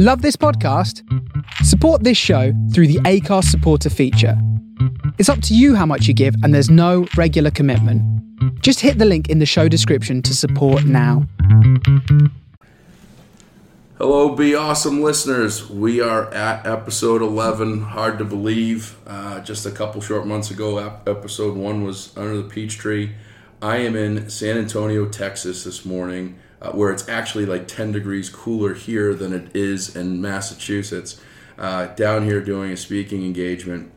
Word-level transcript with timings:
Love 0.00 0.22
this 0.22 0.36
podcast? 0.36 1.02
Support 1.64 2.04
this 2.04 2.16
show 2.16 2.52
through 2.72 2.86
the 2.86 3.00
Anchor 3.04 3.42
supporter 3.42 3.90
feature. 3.90 4.40
It's 5.18 5.28
up 5.28 5.42
to 5.42 5.56
you 5.56 5.74
how 5.74 5.86
much 5.86 6.06
you 6.06 6.14
give, 6.14 6.36
and 6.44 6.54
there's 6.54 6.70
no 6.70 7.08
regular 7.16 7.50
commitment. 7.50 8.00
Just 8.62 8.78
hit 8.78 8.98
the 8.98 9.04
link 9.04 9.28
in 9.28 9.40
the 9.40 9.44
show 9.44 9.66
description 9.66 10.22
to 10.22 10.36
support 10.36 10.84
now. 10.84 11.26
Hello, 13.96 14.36
Be 14.36 14.54
Awesome 14.54 15.02
listeners. 15.02 15.68
We 15.68 16.00
are 16.00 16.32
at 16.32 16.64
episode 16.64 17.20
11. 17.20 17.80
Hard 17.80 18.18
to 18.18 18.24
believe. 18.24 18.94
Uh, 19.04 19.40
just 19.40 19.66
a 19.66 19.72
couple 19.72 20.00
short 20.00 20.28
months 20.28 20.52
ago, 20.52 20.78
episode 21.08 21.56
1 21.56 21.82
was 21.82 22.16
Under 22.16 22.36
the 22.36 22.48
Peach 22.48 22.78
Tree. 22.78 23.14
I 23.60 23.78
am 23.78 23.96
in 23.96 24.30
San 24.30 24.58
Antonio, 24.58 25.08
Texas 25.08 25.64
this 25.64 25.84
morning, 25.84 26.38
uh, 26.60 26.72
where 26.72 26.90
it's 26.90 27.08
actually 27.08 27.46
like 27.46 27.68
10 27.68 27.92
degrees 27.92 28.28
cooler 28.28 28.74
here 28.74 29.14
than 29.14 29.32
it 29.32 29.54
is 29.54 29.94
in 29.94 30.20
Massachusetts. 30.20 31.20
Uh, 31.58 31.86
down 31.94 32.24
here 32.24 32.40
doing 32.40 32.70
a 32.70 32.76
speaking 32.76 33.24
engagement. 33.24 33.90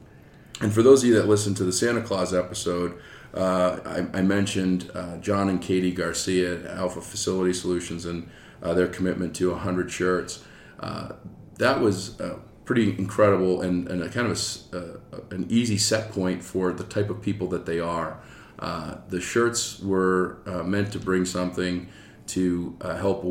And 0.61 0.73
for 0.73 0.81
those 0.81 1.03
of 1.03 1.09
you 1.09 1.15
that 1.15 1.27
listened 1.27 1.57
to 1.57 1.63
the 1.63 1.71
Santa 1.71 2.01
Claus 2.01 2.33
episode, 2.33 2.99
uh, 3.35 3.79
I, 3.85 4.17
I, 4.17 4.21
mentioned 4.23 4.89
uh, 4.95 5.17
John 5.17 5.47
and 5.47 5.61
Katie 5.61 5.91
Garcia 5.91 6.59
at 6.59 6.77
Alpha 6.77 7.01
Facility 7.01 7.53
Solutions 7.53 8.05
and 8.05 8.27
uh, 8.63 8.73
their 8.73 8.87
commitment 8.87 9.35
to 9.35 9.51
100 9.51 9.91
shirts. 9.91 10.43
Uh, 10.79 11.13
that 11.59 11.79
was 11.79 12.19
pretty 12.65 12.97
incredible 12.97 13.61
and, 13.61 13.87
and 13.87 14.01
a 14.01 14.09
kind 14.09 14.31
of 14.31 14.41
a, 14.73 15.33
an 15.33 15.45
easy 15.47 15.77
set 15.77 16.11
point 16.11 16.43
for 16.43 16.73
the 16.73 16.83
type 16.83 17.11
of 17.11 17.21
people 17.21 17.47
that 17.49 17.67
they 17.67 17.79
are. 17.79 18.19
the 19.09 19.21
shirts 19.21 19.79
were 19.79 20.39
meant 20.65 20.91
to 20.93 20.99
bring 20.99 21.25
something 21.25 21.87
to 22.27 22.77
help 22.81 23.23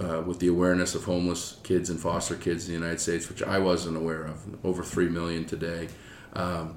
uh, 0.00 0.22
with 0.26 0.38
the 0.38 0.48
awareness 0.48 0.94
of 0.94 1.04
homeless 1.04 1.56
kids 1.62 1.90
and 1.90 1.98
foster 1.98 2.34
kids 2.34 2.68
in 2.68 2.74
the 2.74 2.78
United 2.78 3.00
States, 3.00 3.28
which 3.28 3.42
I 3.42 3.58
wasn't 3.58 3.96
aware 3.96 4.24
of. 4.24 4.64
Over 4.64 4.82
three 4.82 5.08
million 5.08 5.44
today, 5.44 5.88
um, 6.34 6.76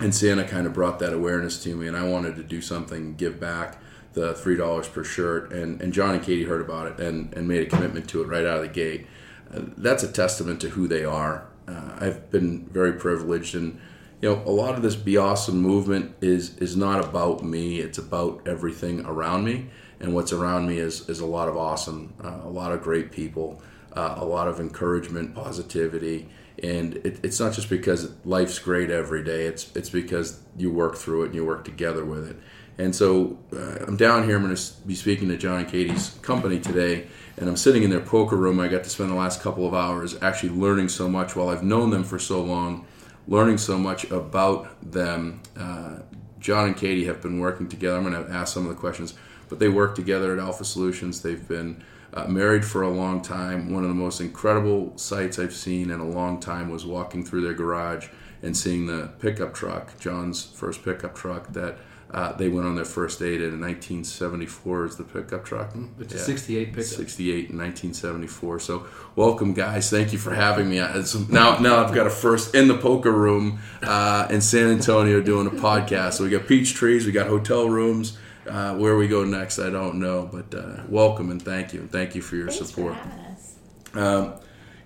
and 0.00 0.14
Santa 0.14 0.44
kind 0.44 0.66
of 0.66 0.72
brought 0.72 0.98
that 1.00 1.12
awareness 1.12 1.62
to 1.64 1.74
me, 1.74 1.88
and 1.88 1.96
I 1.96 2.04
wanted 2.08 2.36
to 2.36 2.42
do 2.42 2.60
something, 2.60 3.16
give 3.16 3.38
back 3.40 3.80
the 4.12 4.34
three 4.34 4.56
dollars 4.56 4.88
per 4.88 5.04
shirt, 5.04 5.52
and 5.52 5.80
and 5.80 5.92
John 5.92 6.14
and 6.14 6.22
Katie 6.22 6.44
heard 6.44 6.60
about 6.60 6.86
it 6.86 7.00
and 7.00 7.32
and 7.34 7.46
made 7.46 7.66
a 7.66 7.66
commitment 7.66 8.08
to 8.10 8.22
it 8.22 8.28
right 8.28 8.44
out 8.44 8.58
of 8.58 8.62
the 8.62 8.68
gate. 8.68 9.06
Uh, 9.52 9.60
that's 9.76 10.02
a 10.02 10.10
testament 10.10 10.60
to 10.60 10.70
who 10.70 10.88
they 10.88 11.04
are. 11.04 11.46
Uh, 11.66 11.96
I've 11.98 12.30
been 12.30 12.66
very 12.66 12.94
privileged, 12.94 13.54
and 13.54 13.78
you 14.20 14.30
know 14.30 14.42
a 14.46 14.50
lot 14.50 14.74
of 14.74 14.82
this 14.82 14.96
be 14.96 15.16
awesome 15.16 15.60
movement 15.60 16.16
is 16.20 16.56
is 16.58 16.76
not 16.76 17.04
about 17.04 17.44
me. 17.44 17.80
It's 17.80 17.98
about 17.98 18.46
everything 18.46 19.04
around 19.04 19.44
me, 19.44 19.68
and 20.00 20.14
what's 20.14 20.32
around 20.32 20.66
me 20.66 20.78
is 20.78 21.08
is 21.08 21.20
a 21.20 21.26
lot 21.26 21.48
of 21.48 21.56
awesome, 21.56 22.14
uh, 22.22 22.40
a 22.44 22.48
lot 22.48 22.72
of 22.72 22.82
great 22.82 23.10
people, 23.10 23.62
uh, 23.92 24.14
a 24.16 24.24
lot 24.24 24.48
of 24.48 24.60
encouragement, 24.60 25.34
positivity. 25.34 26.28
And 26.62 26.96
it, 26.96 27.20
it's 27.22 27.38
not 27.38 27.52
just 27.52 27.70
because 27.70 28.12
life's 28.24 28.58
great 28.58 28.90
every 28.90 29.22
day. 29.22 29.46
It's 29.46 29.74
it's 29.76 29.90
because 29.90 30.40
you 30.56 30.72
work 30.72 30.96
through 30.96 31.22
it 31.22 31.26
and 31.26 31.34
you 31.34 31.44
work 31.44 31.64
together 31.64 32.04
with 32.04 32.28
it. 32.28 32.36
And 32.80 32.94
so 32.94 33.38
uh, 33.52 33.84
i'm 33.86 33.96
down 33.96 34.24
here. 34.24 34.36
I'm 34.36 34.42
going 34.44 34.54
to 34.54 34.72
be 34.86 34.94
speaking 34.94 35.28
to 35.28 35.36
john 35.36 35.60
and 35.60 35.68
katie's 35.68 36.10
company 36.22 36.60
today. 36.60 37.06
And 37.36 37.48
i'm 37.48 37.56
sitting 37.56 37.82
in 37.82 37.90
their 37.90 38.00
poker 38.00 38.36
room. 38.36 38.60
I 38.60 38.68
got 38.68 38.84
to 38.84 38.90
spend 38.90 39.10
the 39.10 39.14
last 39.14 39.40
couple 39.40 39.66
of 39.66 39.74
hours 39.74 40.16
actually 40.22 40.50
learning 40.50 40.88
so 40.88 41.08
much 41.08 41.34
while 41.34 41.48
i've 41.48 41.62
known 41.64 41.90
them 41.90 42.04
for 42.04 42.18
so 42.18 42.42
long 42.42 42.86
learning 43.26 43.58
so 43.58 43.76
much 43.78 44.10
about 44.10 44.68
them. 44.90 45.40
Uh, 45.56 45.98
john 46.38 46.66
and 46.66 46.76
katie 46.76 47.04
have 47.04 47.20
been 47.20 47.38
working 47.40 47.68
together. 47.68 47.96
I'm 47.96 48.10
going 48.10 48.24
to 48.24 48.32
ask 48.32 48.54
some 48.54 48.64
of 48.64 48.70
the 48.70 48.80
questions 48.80 49.14
but 49.48 49.58
they 49.58 49.68
work 49.68 49.94
together 49.94 50.32
at 50.32 50.38
alpha 50.38 50.64
solutions 50.64 51.22
they've 51.22 51.46
been 51.48 51.82
uh, 52.14 52.26
married 52.26 52.64
for 52.64 52.82
a 52.82 52.90
long 52.90 53.20
time. 53.20 53.72
One 53.72 53.82
of 53.82 53.88
the 53.88 53.94
most 53.94 54.20
incredible 54.20 54.96
sights 54.96 55.38
I've 55.38 55.54
seen 55.54 55.90
in 55.90 56.00
a 56.00 56.08
long 56.08 56.40
time 56.40 56.70
was 56.70 56.86
walking 56.86 57.24
through 57.24 57.42
their 57.42 57.54
garage 57.54 58.08
and 58.42 58.56
seeing 58.56 58.86
the 58.86 59.10
pickup 59.18 59.52
truck, 59.52 59.98
John's 59.98 60.44
first 60.44 60.84
pickup 60.84 61.14
truck 61.14 61.52
that 61.52 61.78
uh, 62.10 62.32
they 62.32 62.48
went 62.48 62.66
on 62.66 62.74
their 62.74 62.86
first 62.86 63.18
date 63.18 63.42
in 63.42 63.60
1974 63.60 64.86
is 64.86 64.96
the 64.96 65.04
pickup 65.04 65.44
truck. 65.44 65.74
It's 66.00 66.14
yeah. 66.14 66.20
a 66.20 66.22
68 66.22 66.68
pickup. 66.68 66.84
68 66.84 67.30
in 67.50 67.58
1974. 67.58 68.60
So 68.60 68.86
welcome, 69.14 69.52
guys. 69.52 69.90
Thank 69.90 70.12
you 70.12 70.18
for 70.18 70.34
having 70.34 70.70
me. 70.70 70.78
It's, 70.78 71.14
now, 71.28 71.58
now 71.58 71.84
I've 71.84 71.94
got 71.94 72.06
a 72.06 72.10
first 72.10 72.54
in 72.54 72.66
the 72.68 72.78
poker 72.78 73.12
room 73.12 73.58
uh, 73.82 74.26
in 74.30 74.40
San 74.40 74.70
Antonio 74.70 75.20
doing 75.20 75.46
a 75.46 75.50
podcast. 75.50 76.14
So 76.14 76.24
we 76.24 76.30
got 76.30 76.46
peach 76.46 76.72
trees, 76.72 77.04
we 77.04 77.12
got 77.12 77.26
hotel 77.26 77.68
rooms. 77.68 78.16
Uh, 78.48 78.74
where 78.74 78.96
we 78.96 79.08
go 79.08 79.24
next, 79.24 79.58
I 79.58 79.70
don't 79.70 79.96
know, 79.96 80.28
but 80.32 80.54
uh, 80.58 80.82
welcome 80.88 81.30
and 81.30 81.40
thank 81.40 81.72
you, 81.72 81.80
and 81.80 81.92
thank 81.92 82.14
you 82.14 82.22
for 82.22 82.36
your 82.36 82.48
Thanks 82.48 82.66
support. 82.66 82.94
For 82.94 83.00
having 83.00 83.24
us. 83.26 83.54
Um, 83.94 84.34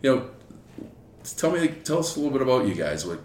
you 0.02 0.16
know, 0.16 0.30
tell 1.24 1.52
me, 1.52 1.68
tell 1.68 1.98
us 1.98 2.16
a 2.16 2.20
little 2.20 2.32
bit 2.32 2.42
about 2.42 2.66
you 2.66 2.74
guys. 2.74 3.06
Like, 3.06 3.20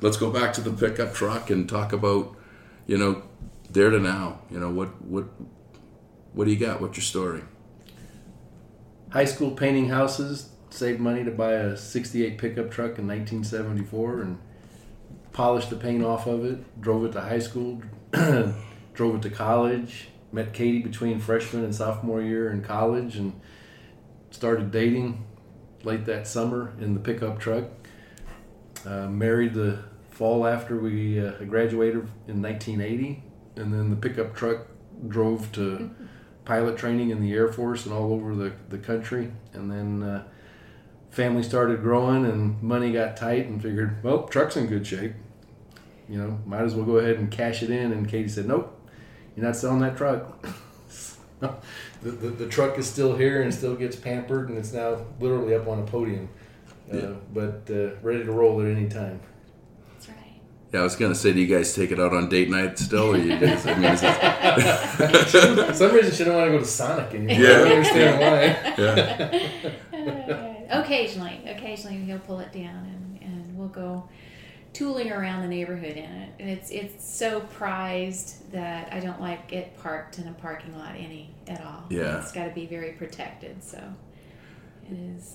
let's 0.00 0.16
go 0.16 0.30
back 0.30 0.52
to 0.54 0.60
the 0.60 0.72
pickup 0.72 1.14
truck 1.14 1.50
and 1.50 1.68
talk 1.68 1.92
about, 1.92 2.36
you 2.86 2.98
know, 2.98 3.22
there 3.70 3.90
to 3.90 4.00
now. 4.00 4.40
You 4.50 4.58
know, 4.58 4.70
what 4.70 5.00
what 5.02 5.26
what 6.32 6.46
do 6.46 6.50
you 6.50 6.58
got? 6.58 6.80
What's 6.80 6.96
your 6.96 7.04
story? 7.04 7.42
High 9.10 9.26
school 9.26 9.52
painting 9.52 9.88
houses, 9.88 10.50
saved 10.70 11.00
money 11.00 11.24
to 11.24 11.30
buy 11.30 11.52
a 11.52 11.76
'68 11.76 12.38
pickup 12.38 12.70
truck 12.70 12.98
in 12.98 13.06
1974, 13.06 14.22
and 14.22 14.38
polished 15.32 15.70
the 15.70 15.76
paint 15.76 16.04
off 16.04 16.26
of 16.26 16.44
it. 16.44 16.80
Drove 16.80 17.04
it 17.04 17.12
to 17.12 17.20
high 17.20 17.38
school. 17.38 17.82
drove 18.98 19.14
it 19.14 19.22
to 19.22 19.30
college, 19.30 20.08
met 20.32 20.52
Katie 20.52 20.82
between 20.82 21.20
freshman 21.20 21.62
and 21.62 21.72
sophomore 21.72 22.20
year 22.20 22.50
in 22.50 22.62
college, 22.62 23.14
and 23.14 23.40
started 24.32 24.72
dating 24.72 25.24
late 25.84 26.04
that 26.06 26.26
summer 26.26 26.72
in 26.80 26.94
the 26.94 27.00
pickup 27.00 27.38
truck. 27.38 27.66
Uh, 28.84 29.06
married 29.06 29.54
the 29.54 29.78
fall 30.10 30.44
after 30.44 30.76
we 30.80 31.24
uh, 31.24 31.30
graduated 31.44 32.08
in 32.26 32.42
1980, 32.42 33.22
and 33.54 33.72
then 33.72 33.88
the 33.88 33.94
pickup 33.94 34.34
truck 34.34 34.66
drove 35.06 35.52
to 35.52 35.94
pilot 36.44 36.76
training 36.76 37.10
in 37.10 37.20
the 37.20 37.32
Air 37.32 37.52
Force 37.52 37.86
and 37.86 37.94
all 37.94 38.12
over 38.12 38.34
the, 38.34 38.52
the 38.68 38.78
country. 38.78 39.30
And 39.52 39.70
then 39.70 40.02
uh, 40.02 40.24
family 41.10 41.44
started 41.44 41.82
growing 41.82 42.24
and 42.24 42.60
money 42.60 42.92
got 42.92 43.16
tight, 43.16 43.46
and 43.46 43.62
figured, 43.62 44.02
well, 44.02 44.24
truck's 44.24 44.56
in 44.56 44.66
good 44.66 44.84
shape. 44.84 45.12
You 46.08 46.18
know, 46.18 46.40
might 46.44 46.62
as 46.62 46.74
well 46.74 46.84
go 46.84 46.96
ahead 46.96 47.18
and 47.18 47.30
cash 47.30 47.62
it 47.62 47.70
in. 47.70 47.92
And 47.92 48.08
Katie 48.08 48.28
said, 48.28 48.46
nope, 48.46 48.74
you're 49.38 49.46
not 49.46 49.54
selling 49.54 49.78
that 49.78 49.96
truck. 49.96 50.44
the, 51.40 51.54
the, 52.02 52.28
the, 52.30 52.46
truck 52.48 52.76
is 52.76 52.88
still 52.88 53.16
here 53.16 53.42
and 53.42 53.54
still 53.54 53.76
gets 53.76 53.94
pampered, 53.94 54.48
and 54.48 54.58
it's 54.58 54.72
now 54.72 54.96
literally 55.20 55.54
up 55.54 55.68
on 55.68 55.78
a 55.78 55.84
podium, 55.84 56.28
uh, 56.92 56.96
yeah. 56.96 57.12
but 57.32 57.62
uh, 57.70 57.94
ready 58.02 58.24
to 58.24 58.32
roll 58.32 58.60
at 58.60 58.66
any 58.66 58.88
time. 58.88 59.20
That's 59.92 60.08
right. 60.08 60.40
Yeah, 60.74 60.80
I 60.80 60.82
was 60.82 60.96
gonna 60.96 61.14
say, 61.14 61.32
do 61.32 61.40
you 61.40 61.46
guys 61.46 61.72
take 61.72 61.92
it 61.92 62.00
out 62.00 62.12
on 62.12 62.28
date 62.28 62.50
night 62.50 62.80
still, 62.80 63.14
or 63.14 63.16
you 63.16 63.38
guys? 63.38 63.64
I 63.64 63.78
mean, 63.78 63.96
For 63.96 65.72
some 65.74 65.94
reason, 65.94 66.12
she 66.12 66.24
don't 66.24 66.34
want 66.34 66.46
to 66.46 66.50
go 66.50 66.58
to 66.58 66.64
Sonic 66.64 67.14
anymore. 67.14 67.36
Yeah. 67.36 67.48
I 67.48 67.58
don't 67.58 67.72
understand 67.72 68.20
why. 68.20 68.74
Yeah. 69.98 70.80
occasionally, 70.80 71.42
occasionally 71.46 71.98
he'll 71.98 72.18
pull 72.18 72.40
it 72.40 72.52
down, 72.52 72.64
and, 72.86 73.22
and 73.22 73.56
we'll 73.56 73.68
go 73.68 74.08
tooling 74.78 75.10
around 75.10 75.42
the 75.42 75.48
neighborhood 75.48 75.96
in 75.96 76.04
it. 76.04 76.30
And 76.38 76.48
it's 76.48 76.70
it's 76.70 77.04
so 77.04 77.40
prized 77.40 78.50
that 78.52 78.92
I 78.92 79.00
don't 79.00 79.20
like 79.20 79.52
it 79.52 79.76
parked 79.78 80.18
in 80.18 80.28
a 80.28 80.32
parking 80.34 80.76
lot 80.78 80.94
any 80.94 81.34
at 81.48 81.64
all. 81.64 81.82
Yeah. 81.90 82.20
It's 82.20 82.30
got 82.30 82.44
to 82.44 82.52
be 82.54 82.66
very 82.66 82.92
protected. 82.92 83.64
So 83.64 83.82
it 84.88 84.94
is. 84.94 85.34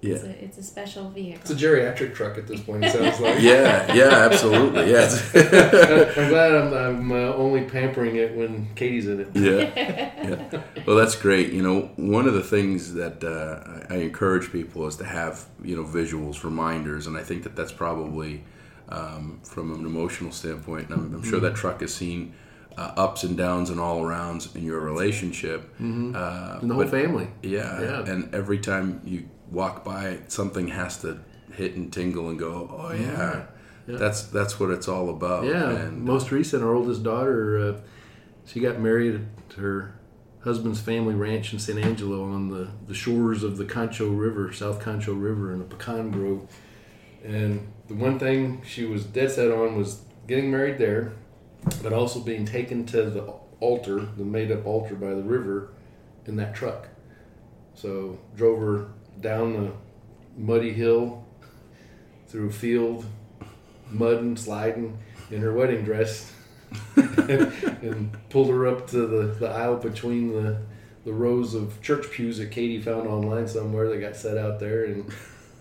Yeah. 0.00 0.14
It's 0.14 0.24
a, 0.24 0.44
it's 0.44 0.58
a 0.58 0.62
special 0.62 1.10
vehicle. 1.10 1.40
It's 1.42 1.50
a 1.50 1.54
geriatric 1.54 2.14
truck 2.14 2.38
at 2.38 2.46
this 2.46 2.60
point, 2.60 2.84
it 2.84 2.92
sounds 2.92 3.20
like. 3.20 3.42
yeah, 3.42 3.92
yeah, 3.92 4.28
absolutely. 4.30 4.92
Yeah. 4.92 5.10
I'm 6.16 6.28
glad 6.28 6.54
I'm, 6.54 6.72
I'm 6.72 7.12
uh, 7.12 7.34
only 7.34 7.64
pampering 7.64 8.14
it 8.14 8.34
when 8.36 8.68
Katie's 8.76 9.08
in 9.08 9.20
it. 9.20 9.28
Yeah. 9.34 10.50
yeah. 10.52 10.62
Well, 10.86 10.96
that's 10.96 11.16
great. 11.16 11.52
You 11.52 11.62
know, 11.62 11.90
one 11.96 12.28
of 12.28 12.34
the 12.34 12.44
things 12.44 12.94
that 12.94 13.24
uh, 13.24 13.92
I 13.92 13.98
encourage 13.98 14.52
people 14.52 14.86
is 14.86 14.94
to 14.96 15.04
have, 15.04 15.44
you 15.64 15.76
know, 15.76 15.84
visuals, 15.84 16.44
reminders, 16.44 17.08
and 17.08 17.16
I 17.16 17.24
think 17.24 17.42
that 17.42 17.56
that's 17.56 17.72
probably 17.72 18.44
um, 18.88 19.40
from 19.42 19.72
an 19.72 19.84
emotional 19.84 20.32
standpoint. 20.32 20.90
I'm, 20.90 21.14
I'm, 21.14 21.22
sure 21.22 21.40
that 21.40 21.54
truck 21.54 21.80
has 21.80 21.94
seen 21.94 22.34
uh, 22.76 22.92
ups 22.96 23.24
and 23.24 23.36
downs 23.36 23.70
and 23.70 23.80
all 23.80 24.00
arounds 24.00 24.54
in 24.54 24.64
your 24.64 24.80
relationship. 24.80 25.62
Mm-hmm. 25.74 26.14
Uh, 26.14 26.58
and 26.60 26.70
the 26.70 26.74
whole 26.74 26.84
but, 26.84 26.90
family. 26.90 27.28
Yeah, 27.42 27.80
yeah. 27.80 28.12
And 28.12 28.34
every 28.34 28.58
time 28.58 29.00
you 29.04 29.28
walk 29.50 29.84
by, 29.84 30.20
something 30.28 30.68
has 30.68 31.00
to 31.02 31.20
hit 31.52 31.74
and 31.74 31.92
tingle 31.92 32.28
and 32.28 32.38
go, 32.38 32.68
oh, 32.70 32.92
yeah. 32.92 33.00
yeah. 33.00 33.46
yeah. 33.86 33.96
That's 33.96 34.22
that's 34.22 34.60
what 34.60 34.70
it's 34.70 34.88
all 34.88 35.10
about. 35.10 35.44
Yeah. 35.44 35.70
And, 35.70 36.02
Most 36.02 36.30
recent, 36.30 36.62
our 36.62 36.74
oldest 36.74 37.02
daughter, 37.02 37.58
uh, 37.58 37.80
she 38.46 38.60
got 38.60 38.78
married 38.78 39.26
to 39.50 39.60
her 39.60 39.94
husband's 40.40 40.80
family 40.80 41.14
ranch 41.14 41.52
in 41.52 41.58
San 41.58 41.78
Angelo 41.78 42.24
on 42.24 42.48
the, 42.48 42.68
the 42.86 42.94
shores 42.94 43.42
of 43.42 43.56
the 43.56 43.64
Concho 43.64 44.08
River, 44.08 44.52
South 44.52 44.80
Concho 44.80 45.12
River, 45.12 45.52
in 45.52 45.60
a 45.60 45.64
pecan 45.64 46.10
grove. 46.10 46.48
And 47.24 47.72
the 47.88 47.94
one 47.94 48.18
thing 48.18 48.62
she 48.66 48.84
was 48.84 49.04
dead 49.04 49.30
set 49.30 49.50
on 49.50 49.76
was 49.76 50.02
getting 50.26 50.50
married 50.50 50.78
there, 50.78 51.12
but 51.82 51.92
also 51.92 52.20
being 52.20 52.44
taken 52.44 52.86
to 52.86 53.10
the 53.10 53.34
altar, 53.60 54.00
the 54.16 54.24
made 54.24 54.52
up 54.52 54.66
altar 54.66 54.94
by 54.94 55.10
the 55.10 55.22
river, 55.22 55.70
in 56.26 56.36
that 56.36 56.54
truck. 56.54 56.88
So 57.74 58.18
drove 58.36 58.60
her 58.60 58.88
down 59.20 59.52
the 59.54 59.72
muddy 60.36 60.72
hill 60.72 61.24
through 62.28 62.48
a 62.48 62.52
field, 62.52 63.06
mud 63.90 64.18
and 64.18 64.38
sliding 64.38 64.98
in 65.30 65.40
her 65.40 65.52
wedding 65.52 65.84
dress, 65.84 66.32
and, 66.96 67.52
and 67.82 68.30
pulled 68.30 68.50
her 68.50 68.66
up 68.66 68.86
to 68.88 69.06
the, 69.06 69.34
the 69.38 69.48
aisle 69.48 69.76
between 69.76 70.32
the 70.32 70.60
the 71.08 71.14
rows 71.14 71.54
of 71.54 71.80
church 71.80 72.10
pews 72.10 72.36
that 72.36 72.50
Katie 72.50 72.82
found 72.82 73.08
online 73.08 73.48
somewhere 73.48 73.88
that 73.88 73.96
got 73.98 74.14
set 74.14 74.36
out 74.36 74.60
there, 74.60 74.84
and 74.84 75.10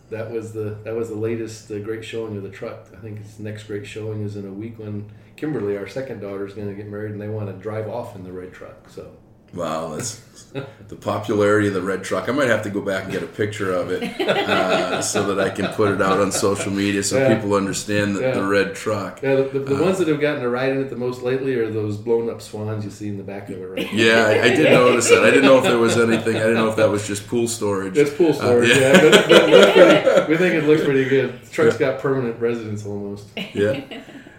that 0.09 0.31
was 0.31 0.53
the 0.53 0.77
that 0.83 0.95
was 0.95 1.09
the 1.09 1.15
latest 1.15 1.69
uh, 1.71 1.79
great 1.79 2.03
showing 2.03 2.37
of 2.37 2.43
the 2.43 2.49
truck. 2.49 2.87
I 2.93 2.97
think 2.97 3.19
its 3.19 3.39
next 3.39 3.63
great 3.63 3.85
showing 3.85 4.23
is 4.23 4.35
in 4.35 4.47
a 4.47 4.51
week 4.51 4.79
when 4.79 5.11
Kimberly, 5.35 5.77
our 5.77 5.87
second 5.87 6.19
daughter, 6.19 6.45
is 6.45 6.53
going 6.53 6.67
to 6.67 6.73
get 6.73 6.87
married, 6.87 7.11
and 7.11 7.21
they 7.21 7.29
want 7.29 7.47
to 7.47 7.53
drive 7.53 7.87
off 7.87 8.15
in 8.15 8.23
the 8.23 8.31
red 8.31 8.53
truck. 8.53 8.89
So 8.89 9.11
Wow, 9.53 9.95
that's 9.95 10.21
the 10.87 10.95
popularity 10.95 11.67
of 11.67 11.73
the 11.73 11.81
red 11.81 12.03
truck. 12.03 12.29
I 12.29 12.31
might 12.31 12.47
have 12.47 12.63
to 12.63 12.69
go 12.69 12.81
back 12.81 13.03
and 13.03 13.11
get 13.11 13.21
a 13.23 13.27
picture 13.27 13.71
of 13.73 13.91
it 13.91 14.19
uh, 14.21 15.01
so 15.01 15.33
that 15.33 15.39
I 15.45 15.49
can 15.53 15.67
put 15.73 15.91
it 15.91 16.01
out 16.01 16.19
on 16.19 16.31
social 16.31 16.71
media 16.71 17.03
so 17.03 17.17
Yeah. 17.17 17.35
people 17.35 17.53
understand 17.55 18.15
the, 18.15 18.21
Yeah. 18.21 18.31
the 18.33 18.43
red 18.43 18.75
truck. 18.75 19.21
yeah, 19.21 19.35
the, 19.35 19.43
the, 19.43 19.59
the 19.59 19.75
Uh, 19.77 19.81
ones 19.83 19.97
that 19.99 20.07
have 20.07 20.19
gotten 20.21 20.41
to 20.41 20.49
ride 20.49 20.71
in 20.71 20.81
it 20.81 20.89
the 20.89 20.95
most 20.95 21.21
lately 21.21 21.55
are 21.55 21.69
those 21.69 21.97
blown 21.97 22.29
up 22.29 22.41
swans 22.41 22.85
you 22.85 22.91
see 22.91 23.07
in 23.07 23.17
the 23.17 23.23
back 23.23 23.49
of 23.49 23.57
it 23.61 23.65
right. 23.65 23.93
Yeah, 23.93 24.25
I, 24.27 24.43
I 24.45 24.49
did 24.55 24.71
notice 24.71 25.09
that. 25.09 25.23
I 25.23 25.29
didn't 25.31 25.45
know 25.45 25.57
if 25.57 25.63
there 25.63 25.77
was 25.79 25.97
anything. 25.97 26.35
I 26.35 26.39
didn't 26.39 26.55
know 26.55 26.69
if 26.69 26.75
that 26.77 26.89
was 26.89 27.05
just 27.07 27.27
pool 27.27 27.47
storage. 27.47 27.97
It's 27.97 28.13
pool 28.13 28.33
storage, 28.33 28.69
Uh, 28.71 28.73
yeah. 28.73 28.79
yeah. 28.93 29.01
but, 29.09 29.27
but 29.27 29.73
pretty, 29.73 30.31
we 30.31 30.37
think 30.37 30.53
it 30.55 30.63
looks 30.67 30.83
pretty 30.83 31.05
good. 31.09 31.41
The 31.43 31.49
truck's 31.49 31.77
got 31.77 31.99
permanent 31.99 32.39
residence 32.39 32.85
almost. 32.85 33.27
yeah. 33.53 33.81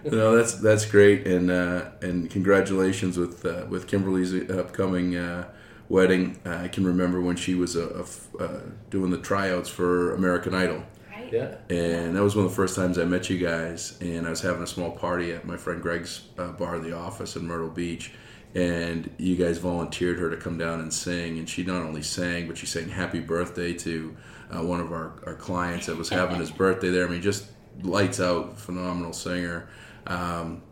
No, 0.03 0.35
that's 0.35 0.53
that's 0.55 0.85
great, 0.85 1.27
and 1.27 1.51
uh, 1.51 1.85
and 2.01 2.29
congratulations 2.29 3.17
with 3.17 3.45
uh, 3.45 3.65
with 3.69 3.87
Kimberly's 3.87 4.33
upcoming 4.49 5.15
uh, 5.15 5.49
wedding. 5.89 6.39
Uh, 6.45 6.55
I 6.55 6.67
can 6.67 6.85
remember 6.85 7.19
when 7.19 7.35
she 7.35 7.55
was 7.55 7.75
uh, 7.75 8.05
uh, 8.39 8.59
doing 8.89 9.11
the 9.11 9.17
tryouts 9.17 9.67
for 9.67 10.13
American 10.13 10.53
Idol. 10.53 10.83
Right? 11.11 11.33
Yeah. 11.33 11.55
And 11.69 12.15
that 12.15 12.23
was 12.23 12.35
one 12.35 12.45
of 12.45 12.51
the 12.51 12.55
first 12.55 12.75
times 12.75 12.97
I 12.97 13.05
met 13.05 13.29
you 13.29 13.37
guys. 13.37 13.97
And 13.99 14.25
I 14.25 14.29
was 14.29 14.41
having 14.41 14.61
a 14.61 14.67
small 14.67 14.91
party 14.91 15.33
at 15.33 15.45
my 15.45 15.57
friend 15.57 15.81
Greg's 15.81 16.27
uh, 16.37 16.51
bar, 16.51 16.79
The 16.79 16.95
Office 16.95 17.35
in 17.35 17.45
Myrtle 17.45 17.69
Beach. 17.69 18.13
And 18.55 19.09
you 19.17 19.35
guys 19.35 19.57
volunteered 19.57 20.17
her 20.19 20.29
to 20.29 20.37
come 20.37 20.57
down 20.57 20.79
and 20.79 20.93
sing. 20.93 21.37
And 21.39 21.49
she 21.49 21.63
not 21.63 21.81
only 21.81 22.01
sang, 22.01 22.47
but 22.47 22.57
she 22.57 22.65
sang 22.65 22.89
Happy 22.89 23.19
Birthday 23.19 23.73
to 23.73 24.15
uh, 24.51 24.63
one 24.63 24.79
of 24.79 24.91
our, 24.91 25.13
our 25.25 25.35
clients 25.35 25.87
that 25.87 25.97
was 25.97 26.09
having 26.09 26.39
his 26.39 26.51
birthday 26.63 26.89
there. 26.89 27.07
I 27.07 27.09
mean, 27.09 27.21
just 27.21 27.47
lights 27.81 28.19
out, 28.19 28.57
phenomenal 28.57 29.13
singer. 29.13 29.67
Um, 30.09 30.63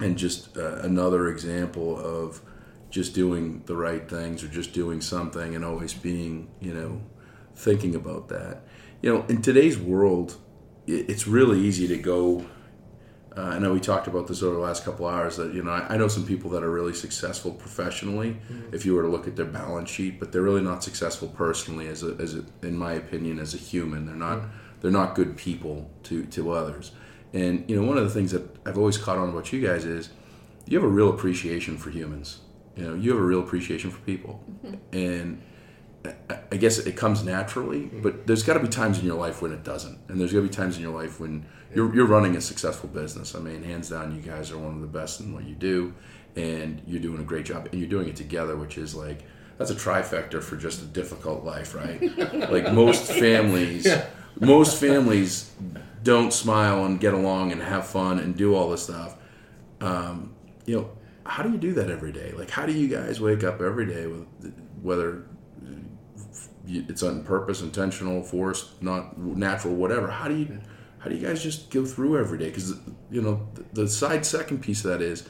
and 0.00 0.16
just 0.16 0.56
uh, 0.56 0.76
another 0.76 1.28
example 1.28 1.98
of 1.98 2.40
just 2.90 3.14
doing 3.14 3.62
the 3.66 3.76
right 3.76 4.08
things 4.08 4.42
or 4.42 4.48
just 4.48 4.72
doing 4.72 5.00
something 5.00 5.54
and 5.54 5.64
always 5.64 5.92
being, 5.92 6.48
you 6.60 6.72
know, 6.72 7.00
thinking 7.54 7.94
about 7.94 8.28
that. 8.28 8.62
You 9.02 9.12
know, 9.12 9.24
in 9.28 9.42
today's 9.42 9.78
world, 9.78 10.36
it's 10.86 11.26
really 11.26 11.60
easy 11.60 11.86
to 11.88 11.98
go. 11.98 12.46
Uh, 13.36 13.42
I 13.42 13.58
know 13.58 13.72
we 13.72 13.80
talked 13.80 14.06
about 14.08 14.26
this 14.26 14.42
over 14.42 14.54
the 14.54 14.60
last 14.60 14.84
couple 14.84 15.06
hours 15.06 15.36
that 15.36 15.54
you 15.54 15.62
know 15.62 15.70
I, 15.70 15.94
I 15.94 15.96
know 15.96 16.08
some 16.08 16.26
people 16.26 16.50
that 16.50 16.64
are 16.64 16.70
really 16.70 16.94
successful 16.94 17.52
professionally. 17.52 18.38
If 18.72 18.86
you 18.86 18.94
were 18.94 19.02
to 19.02 19.08
look 19.08 19.28
at 19.28 19.36
their 19.36 19.44
balance 19.46 19.90
sheet, 19.90 20.18
but 20.18 20.32
they're 20.32 20.42
really 20.42 20.62
not 20.62 20.82
successful 20.82 21.28
personally 21.28 21.86
as 21.88 22.02
a, 22.02 22.16
as 22.18 22.34
a, 22.34 22.44
in 22.62 22.76
my 22.76 22.94
opinion 22.94 23.38
as 23.38 23.54
a 23.54 23.58
human. 23.58 24.06
They're 24.06 24.16
not 24.16 24.44
they're 24.80 24.90
not 24.90 25.14
good 25.14 25.36
people 25.36 25.90
to 26.04 26.24
to 26.24 26.50
others. 26.52 26.92
And 27.32 27.68
you 27.68 27.80
know 27.80 27.86
one 27.86 27.98
of 27.98 28.04
the 28.04 28.10
things 28.10 28.32
that 28.32 28.44
I've 28.66 28.78
always 28.78 28.96
caught 28.96 29.18
on 29.18 29.28
about 29.28 29.52
you 29.52 29.66
guys 29.66 29.84
is 29.84 30.10
you 30.66 30.78
have 30.78 30.84
a 30.84 30.92
real 30.92 31.10
appreciation 31.10 31.76
for 31.76 31.90
humans. 31.90 32.40
You 32.76 32.84
know 32.84 32.94
you 32.94 33.10
have 33.10 33.20
a 33.20 33.24
real 33.24 33.40
appreciation 33.40 33.90
for 33.90 34.00
people, 34.00 34.42
mm-hmm. 34.64 34.76
and 34.92 35.42
I- 36.04 36.38
I 36.52 36.56
guess 36.56 36.78
it 36.78 36.96
comes 36.96 37.24
naturally, 37.24 37.80
mm-hmm. 37.80 38.02
but 38.02 38.26
there's 38.26 38.42
got 38.42 38.54
to 38.54 38.60
be 38.60 38.68
times 38.68 38.98
in 38.98 39.04
your 39.04 39.16
life 39.16 39.42
when 39.42 39.52
it 39.52 39.64
doesn't, 39.64 39.98
and 40.08 40.20
there's 40.20 40.32
got 40.32 40.38
to 40.38 40.46
be 40.46 40.48
times 40.48 40.76
in 40.76 40.82
your 40.82 40.94
life 40.94 41.20
when 41.20 41.44
you're, 41.74 41.94
you're 41.94 42.06
running 42.06 42.36
a 42.36 42.40
successful 42.40 42.88
business. 42.88 43.34
I 43.34 43.40
mean, 43.40 43.62
hands 43.62 43.90
down, 43.90 44.14
you 44.14 44.22
guys 44.22 44.50
are 44.50 44.58
one 44.58 44.74
of 44.74 44.80
the 44.80 44.86
best 44.86 45.20
in 45.20 45.34
what 45.34 45.44
you 45.44 45.54
do, 45.54 45.94
and 46.36 46.80
you're 46.86 47.00
doing 47.00 47.20
a 47.20 47.24
great 47.24 47.44
job, 47.44 47.68
and 47.70 47.80
you're 47.80 47.90
doing 47.90 48.08
it 48.08 48.16
together, 48.16 48.56
which 48.56 48.78
is 48.78 48.94
like 48.94 49.24
that's 49.58 49.70
a 49.70 49.74
trifecta 49.74 50.42
for 50.42 50.56
just 50.56 50.82
a 50.82 50.86
difficult 50.86 51.44
life, 51.44 51.74
right? 51.74 52.00
like 52.50 52.72
most 52.72 53.10
families, 53.12 53.86
most 54.40 54.80
families 54.80 55.50
don't 56.02 56.32
smile 56.32 56.84
and 56.84 57.00
get 57.00 57.14
along 57.14 57.52
and 57.52 57.62
have 57.62 57.86
fun 57.86 58.18
and 58.18 58.36
do 58.36 58.54
all 58.54 58.70
this 58.70 58.84
stuff. 58.84 59.16
Um, 59.80 60.34
you 60.66 60.76
know, 60.76 60.90
how 61.24 61.42
do 61.42 61.50
you 61.50 61.58
do 61.58 61.74
that 61.74 61.90
every 61.90 62.12
day? 62.12 62.32
Like, 62.32 62.50
how 62.50 62.66
do 62.66 62.72
you 62.72 62.88
guys 62.88 63.20
wake 63.20 63.44
up 63.44 63.60
every 63.60 63.86
day 63.86 64.06
with 64.06 64.26
whether 64.82 65.24
it's 66.68 67.02
on 67.02 67.24
purpose, 67.24 67.62
intentional, 67.62 68.22
forced, 68.22 68.82
not 68.82 69.18
natural, 69.18 69.74
whatever. 69.74 70.08
How 70.08 70.28
do 70.28 70.36
you 70.36 70.60
how 70.98 71.08
do 71.08 71.16
you 71.16 71.26
guys 71.26 71.42
just 71.42 71.70
go 71.70 71.84
through 71.84 72.18
every 72.18 72.38
day? 72.38 72.46
Because 72.46 72.74
you 73.10 73.22
know 73.22 73.48
the, 73.54 73.82
the 73.82 73.88
side 73.88 74.26
second 74.26 74.60
piece 74.60 74.84
of 74.84 74.90
that 74.90 75.02
is 75.02 75.28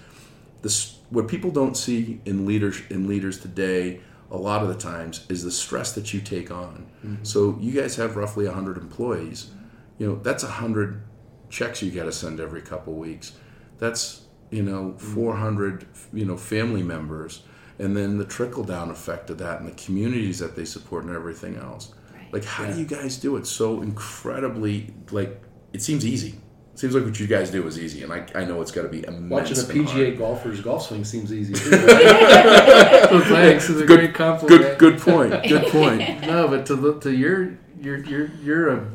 this 0.63 0.99
what 1.11 1.29
people 1.29 1.51
don't 1.51 1.77
see 1.77 2.21
in 2.25 2.47
leaders 2.47 2.81
in 2.91 3.07
leaders 3.07 3.39
today. 3.39 4.01
A 4.31 4.37
lot 4.37 4.63
of 4.63 4.69
the 4.69 4.75
times 4.75 5.25
is 5.31 5.43
the 5.43 5.51
stress 5.51 5.93
that 5.93 6.13
you 6.13 6.21
take 6.21 6.51
on. 6.51 6.87
So 7.23 7.57
you 7.61 7.73
guys 7.73 7.97
have 7.97 8.17
roughly 8.17 8.47
hundred 8.47 8.77
employees. 8.77 9.51
You 9.99 10.07
know 10.09 10.15
that's 10.17 10.43
a 10.45 10.49
hundred 10.49 11.03
checks 11.51 11.83
you 11.83 11.91
got 11.91 12.05
to 12.05 12.13
send 12.13 12.41
every 12.41 12.63
couple 12.63 12.95
weeks. 12.95 13.33
That's 13.79 14.23
you 14.51 14.63
know 14.63 14.95
mm-hmm. 14.97 15.15
400 15.15 15.87
you 16.13 16.25
know 16.25 16.37
family 16.37 16.83
members 16.83 17.43
and 17.79 17.97
then 17.97 18.17
the 18.19 18.25
trickle 18.25 18.65
down 18.65 18.91
effect 18.91 19.29
of 19.31 19.39
that 19.39 19.61
and 19.61 19.69
the 19.69 19.75
communities 19.75 20.39
that 20.39 20.57
they 20.57 20.65
support 20.65 21.05
and 21.05 21.15
everything 21.15 21.57
else 21.57 21.93
Right. 22.15 22.33
like 22.33 22.45
how 22.45 22.65
do 22.65 22.79
you 22.79 22.87
guys 22.87 23.19
do 23.19 23.37
it 23.37 23.47
so 23.47 23.83
incredibly 23.83 24.95
like 25.11 25.43
it 25.75 25.83
seems 25.83 26.07
easy 26.07 26.41
it 26.73 26.79
seems 26.79 26.95
like 26.95 27.05
what 27.05 27.21
you 27.21 27.27
guys 27.27 27.51
do 27.51 27.67
is 27.67 27.79
easy 27.79 28.03
and 28.03 28.11
i, 28.13 28.25
I 28.35 28.45
know 28.47 28.63
it's 28.63 28.71
got 28.71 28.83
to 28.83 28.89
be 28.89 29.01
Watching 29.01 29.15
a 29.15 29.19
immensely 29.19 29.75
PGA 29.81 30.05
hard. 30.07 30.19
golfer's 30.19 30.61
golf 30.63 30.87
swing 30.87 31.05
seems 31.05 31.31
easy 31.31 31.53
too. 31.53 31.71
so 31.71 33.21
thanks. 33.27 33.69
It's 33.69 33.81
a 33.81 33.87
great 33.87 34.01
good 34.01 34.15
compliment. 34.15 34.79
good 34.79 34.99
point 34.99 35.33
good 35.47 35.67
point 35.71 36.01
No, 36.27 36.49
but 36.49 36.65
to 36.67 36.75
look 36.75 37.03
to 37.03 37.13
your 37.15 37.59
you're 37.81 37.99
you're 38.05 38.31
you're 38.43 38.69
a 38.71 38.91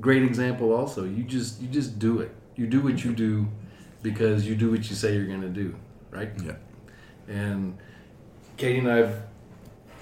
great 0.00 0.22
example 0.22 0.72
also. 0.72 1.04
You 1.04 1.22
just 1.22 1.60
you 1.60 1.68
just 1.68 1.98
do 1.98 2.20
it. 2.20 2.30
You 2.54 2.66
do 2.66 2.80
what 2.80 3.04
you 3.04 3.12
do 3.12 3.48
because 4.02 4.46
you 4.46 4.54
do 4.54 4.70
what 4.70 4.88
you 4.88 4.96
say 4.96 5.14
you're 5.14 5.26
going 5.26 5.42
to 5.42 5.48
do, 5.48 5.76
right? 6.10 6.30
yeah 6.42 6.56
And 7.28 7.76
Katie 8.56 8.78
and 8.78 8.90
I've 8.90 9.20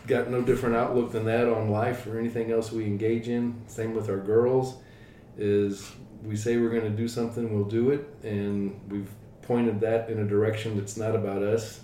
got 0.06 0.30
no 0.30 0.42
different 0.42 0.76
outlook 0.76 1.12
than 1.12 1.24
that 1.24 1.48
on 1.48 1.70
life 1.70 2.06
or 2.06 2.18
anything 2.18 2.52
else 2.52 2.70
we 2.70 2.84
engage 2.84 3.28
in. 3.28 3.62
Same 3.66 3.94
with 3.94 4.08
our 4.08 4.18
girls 4.18 4.76
is 5.36 5.90
we 6.22 6.36
say 6.36 6.56
we're 6.56 6.70
going 6.70 6.82
to 6.82 6.90
do 6.90 7.08
something, 7.08 7.52
we'll 7.54 7.68
do 7.68 7.90
it, 7.90 8.06
and 8.22 8.80
we've 8.88 9.10
pointed 9.42 9.80
that 9.80 10.08
in 10.08 10.20
a 10.20 10.24
direction 10.26 10.76
that's 10.76 10.96
not 10.96 11.14
about 11.14 11.42
us. 11.42 11.80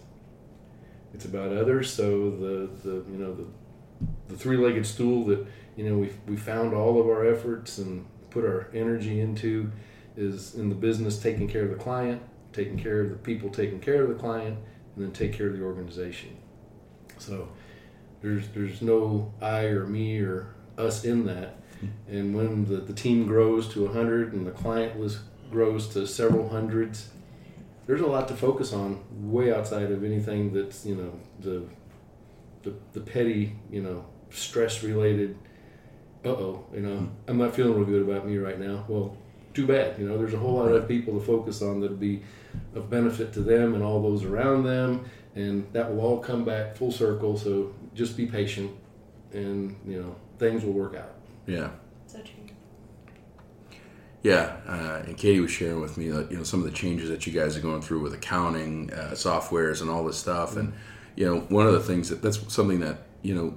It's 1.13 1.25
about 1.25 1.53
others. 1.53 1.93
So 1.93 2.31
the, 2.31 2.71
the 2.83 3.05
you 3.11 3.19
know 3.19 3.35
the 3.35 3.47
the 4.29 4.37
three-legged 4.37 4.87
stool 4.87 5.25
that 5.27 5.47
you 5.77 5.89
know 5.89 5.99
we 5.99 6.11
we 6.27 6.37
found 6.37 6.75
all 6.75 7.01
of 7.01 7.07
our 7.07 7.27
efforts 7.27 7.79
and 7.79 8.07
put 8.31 8.45
our 8.45 8.69
energy 8.75 9.21
into 9.21 9.71
is 10.17 10.55
in 10.55 10.69
the 10.69 10.75
business 10.75 11.19
taking 11.19 11.49
care 11.49 11.63
of 11.63 11.71
the 11.71 11.77
client, 11.77 12.23
taking 12.53 12.79
care 12.79 13.01
of 13.01 13.11
the 13.11 13.17
people 13.17 13.51
taking 13.51 13.81
care 13.81 14.03
of 14.03 14.09
the 14.09 14.15
client, 14.15 14.59
and 14.95 15.05
then 15.05 15.13
take 15.13 15.33
care 15.33 15.49
of 15.49 15.57
the 15.57 15.63
organization. 15.63 16.37
So 17.19 17.49
there's 18.23 18.49
there's 18.49 18.83
no 18.83 19.33
I 19.41 19.65
or 19.65 19.87
me 19.87 20.19
or 20.21 20.55
us 20.79 21.05
in 21.05 21.27
that. 21.27 21.57
Hmm. 21.81 21.87
And 22.09 22.35
when 22.35 22.65
the, 22.67 22.77
the 22.77 22.93
team 22.93 23.27
grows 23.27 23.69
to 23.69 23.85
100 23.85 24.33
and 24.33 24.47
the 24.47 24.51
client 24.51 24.99
list 25.01 25.21
grows 25.51 25.89
to 25.89 26.07
several 26.07 26.49
hundreds, 26.49 27.09
there's 27.87 28.01
a 28.01 28.07
lot 28.07 28.29
to 28.29 28.35
focus 28.35 28.73
on 28.73 29.03
way 29.11 29.53
outside 29.53 29.91
of 29.91 30.05
anything 30.05 30.53
that's, 30.53 30.85
you 30.87 30.95
know, 30.95 31.13
the 31.41 31.65
the, 32.63 32.75
the 32.93 33.01
petty, 33.01 33.57
you 33.71 33.83
know, 33.83 34.05
stress 34.31 34.83
related, 34.83 35.37
oh, 36.25 36.65
you 36.73 36.81
know, 36.81 37.09
I'm 37.29 37.39
not 37.39 37.55
feeling 37.55 37.75
real 37.75 37.85
good 37.85 38.03
about 38.09 38.27
me 38.27 38.37
right 38.39 38.59
now. 38.59 38.85
Well, 38.89 39.17
too 39.55 39.67
bad. 39.67 39.99
You 39.99 40.09
know, 40.09 40.19
there's 40.19 40.35
a 40.35 40.39
whole 40.39 40.55
lot 40.55 40.73
of 40.73 40.87
people 40.87 41.19
to 41.19 41.25
focus 41.25 41.63
on 41.63 41.81
that'll 41.81 41.97
be 41.97 42.23
of 42.75 42.91
benefit 42.91 43.33
to 43.35 43.41
them 43.41 43.75
and 43.75 43.83
all 43.83 44.01
those 44.03 44.25
around 44.25 44.65
them. 44.65 45.09
And 45.35 45.67
that 45.73 45.91
will 45.91 46.01
all 46.01 46.19
come 46.19 46.45
back 46.45 46.77
full 46.77 46.93
circle. 46.93 47.37
So 47.37 47.75
just 47.95 48.17
be 48.17 48.27
patient 48.27 48.71
and, 49.33 49.77
you 49.87 50.03
know, 50.03 50.17
things 50.39 50.65
will 50.65 50.73
work 50.73 50.95
out. 50.97 51.15
yeah 51.47 51.71
So 52.07 52.19
true. 52.19 52.35
Yeah, 54.23 54.57
uh, 54.67 55.03
and 55.07 55.17
Katie 55.17 55.41
was 55.41 55.51
sharing 55.51 55.81
with 55.81 55.97
me 55.97 56.09
that 56.11 56.31
you 56.31 56.37
know 56.37 56.43
some 56.43 56.61
of 56.61 56.67
the 56.67 56.73
changes 56.73 57.09
that 57.09 57.27
you 57.27 57.33
guys 57.33 57.57
are 57.57 57.61
going 57.61 57.81
through 57.81 58.01
with 58.01 58.13
accounting 58.13 58.93
uh, 58.93 59.13
softwares 59.13 59.81
and 59.81 59.89
all 59.89 60.05
this 60.05 60.19
stuff, 60.19 60.57
and 60.57 60.75
you 61.17 61.25
know 61.25 61.41
one 61.49 61.67
of 61.67 61.73
the 61.73 61.81
things 61.81 62.11
that 62.11 62.21
that's 62.21 62.53
something 62.53 62.81
that 62.81 63.07
you 63.23 63.35
know 63.35 63.57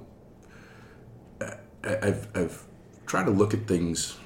I've 1.84 2.28
I've 2.34 2.64
tried 3.06 3.24
to 3.24 3.30
look 3.30 3.54
at 3.54 3.66
things 3.66 4.16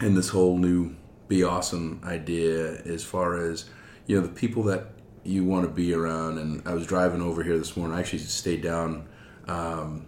in 0.00 0.14
this 0.14 0.30
whole 0.30 0.58
new 0.58 0.96
be 1.28 1.42
awesome 1.42 2.00
idea 2.04 2.82
as 2.82 3.04
far 3.04 3.36
as 3.36 3.66
you 4.06 4.16
know 4.16 4.26
the 4.26 4.32
people 4.32 4.62
that 4.64 4.86
you 5.24 5.44
want 5.44 5.64
to 5.64 5.70
be 5.70 5.94
around. 5.94 6.38
And 6.38 6.66
I 6.66 6.74
was 6.74 6.86
driving 6.86 7.22
over 7.22 7.42
here 7.42 7.58
this 7.58 7.76
morning. 7.76 7.96
I 7.96 8.00
actually 8.00 8.20
stayed 8.20 8.62
down. 8.62 9.08
Um, 9.46 10.06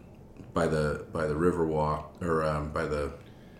by 0.57 0.67
the 0.67 1.05
by 1.13 1.27
the 1.27 1.35
Riverwalk 1.35 2.23
or 2.23 2.43
um, 2.43 2.71
by 2.73 2.87
the 2.87 3.13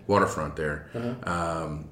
waterfront 0.07 0.57
there. 0.57 0.89
Um, 1.25 1.91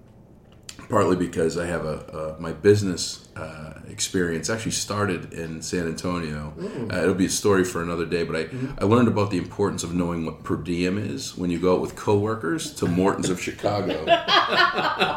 partly 0.88 1.16
because 1.16 1.58
I 1.58 1.66
have 1.66 1.84
a, 1.84 2.36
a 2.36 2.40
my 2.40 2.52
business 2.52 3.28
uh, 3.36 3.80
experience 3.88 4.48
actually 4.50 4.72
started 4.72 5.32
in 5.32 5.62
San 5.62 5.86
Antonio. 5.86 6.54
Uh, 6.92 7.02
it'll 7.02 7.14
be 7.14 7.26
a 7.26 7.30
story 7.30 7.64
for 7.64 7.82
another 7.82 8.06
day, 8.06 8.24
but 8.24 8.36
I, 8.36 8.48
I 8.78 8.84
learned 8.84 9.08
about 9.08 9.30
the 9.30 9.38
importance 9.38 9.82
of 9.82 9.94
knowing 9.94 10.24
what 10.24 10.44
per 10.44 10.56
diem 10.56 10.98
is 10.98 11.36
when 11.36 11.50
you 11.50 11.58
go 11.58 11.74
out 11.74 11.80
with 11.80 11.96
coworkers 11.96 12.72
to 12.74 12.86
Morton's 12.86 13.30
of 13.30 13.40
Chicago. 13.40 14.04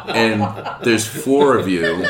and 0.08 0.84
there's 0.84 1.06
four 1.06 1.56
of 1.56 1.68
you, 1.68 2.04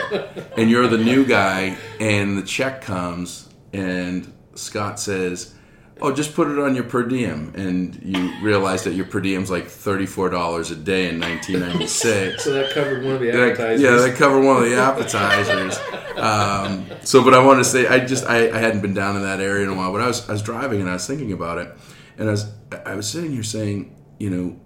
and 0.57 0.71
you're 0.71 0.89
the 0.89 0.99
new 0.99 1.25
guy, 1.25 1.77
and 2.01 2.39
the 2.39 2.43
check 2.43 2.83
comes, 2.83 3.49
and 3.73 4.33
Scott 4.55 5.01
says. 5.01 5.55
Oh, 6.01 6.13
just 6.13 6.35
put 6.35 6.49
it 6.49 6.59
on 6.61 6.75
your 6.77 6.85
per 6.85 7.03
diem, 7.03 7.53
and 7.57 8.01
you 8.05 8.33
realize 8.41 8.85
that 8.85 8.95
your 8.95 9.05
per 9.07 9.21
diem's 9.21 9.51
like 9.51 9.67
thirty-four 9.67 10.29
dollars 10.31 10.71
a 10.71 10.77
day 10.77 11.09
in 11.09 11.19
nineteen 11.19 11.61
ninety-six. 11.61 12.45
So 12.45 12.53
that 12.53 12.71
covered 12.73 13.05
one 13.05 13.15
of 13.17 13.21
the 13.21 13.31
That- 13.33 13.51
advertisements. 13.53 13.83
yeah, 13.83 13.91
that 13.97 14.17
covered 14.17 14.45
one 14.45 14.63
of 14.63 14.69
the 14.71 14.77
appetizers. 14.77 15.77
Um, 16.17 16.87
so, 17.03 17.25
but 17.25 17.35
I 17.35 17.45
wanted 17.45 17.65
to 17.65 17.69
say, 17.69 17.87
I 17.89 17.99
just 18.05 18.25
I, 18.27 18.49
I 18.51 18.59
hadn't 18.59 18.81
been 18.81 18.95
down 18.95 19.17
in 19.17 19.23
that 19.23 19.41
area 19.41 19.65
in 19.65 19.71
a 19.71 19.75
while, 19.75 19.93
but 19.93 20.01
I 20.01 20.07
was 20.07 20.29
I 20.29 20.33
was 20.33 20.43
driving 20.43 20.81
and 20.81 20.89
I 20.89 20.95
was 20.95 21.07
thinking 21.07 21.33
about 21.33 21.59
it, 21.59 21.69
and 22.17 22.29
I 22.29 22.33
was 22.33 22.47
I 22.87 22.95
was 22.95 23.09
sitting 23.09 23.33
here 23.33 23.43
saying, 23.43 23.97
you 24.21 24.31
know, 24.31 24.61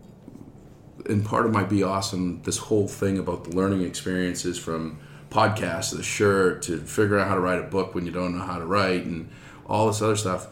and 1.06 1.24
part 1.24 1.46
of 1.46 1.52
my 1.52 1.64
be 1.64 1.82
awesome, 1.82 2.42
this 2.42 2.58
whole 2.58 2.88
thing 2.88 3.18
about 3.18 3.44
the 3.44 3.56
learning 3.56 3.82
experiences 3.82 4.58
from 4.58 4.98
podcasts 5.30 5.90
to 5.90 5.96
the 5.96 6.02
shirt 6.02 6.60
to 6.62 6.78
figuring 6.78 7.22
out 7.22 7.28
how 7.28 7.34
to 7.34 7.40
write 7.40 7.58
a 7.58 7.62
book 7.62 7.94
when 7.94 8.04
you 8.04 8.12
don't 8.12 8.36
know 8.36 8.44
how 8.44 8.58
to 8.58 8.66
write 8.66 9.06
and 9.06 9.30
all 9.66 9.86
this 9.86 10.02
other 10.02 10.16
stuff. 10.16 10.46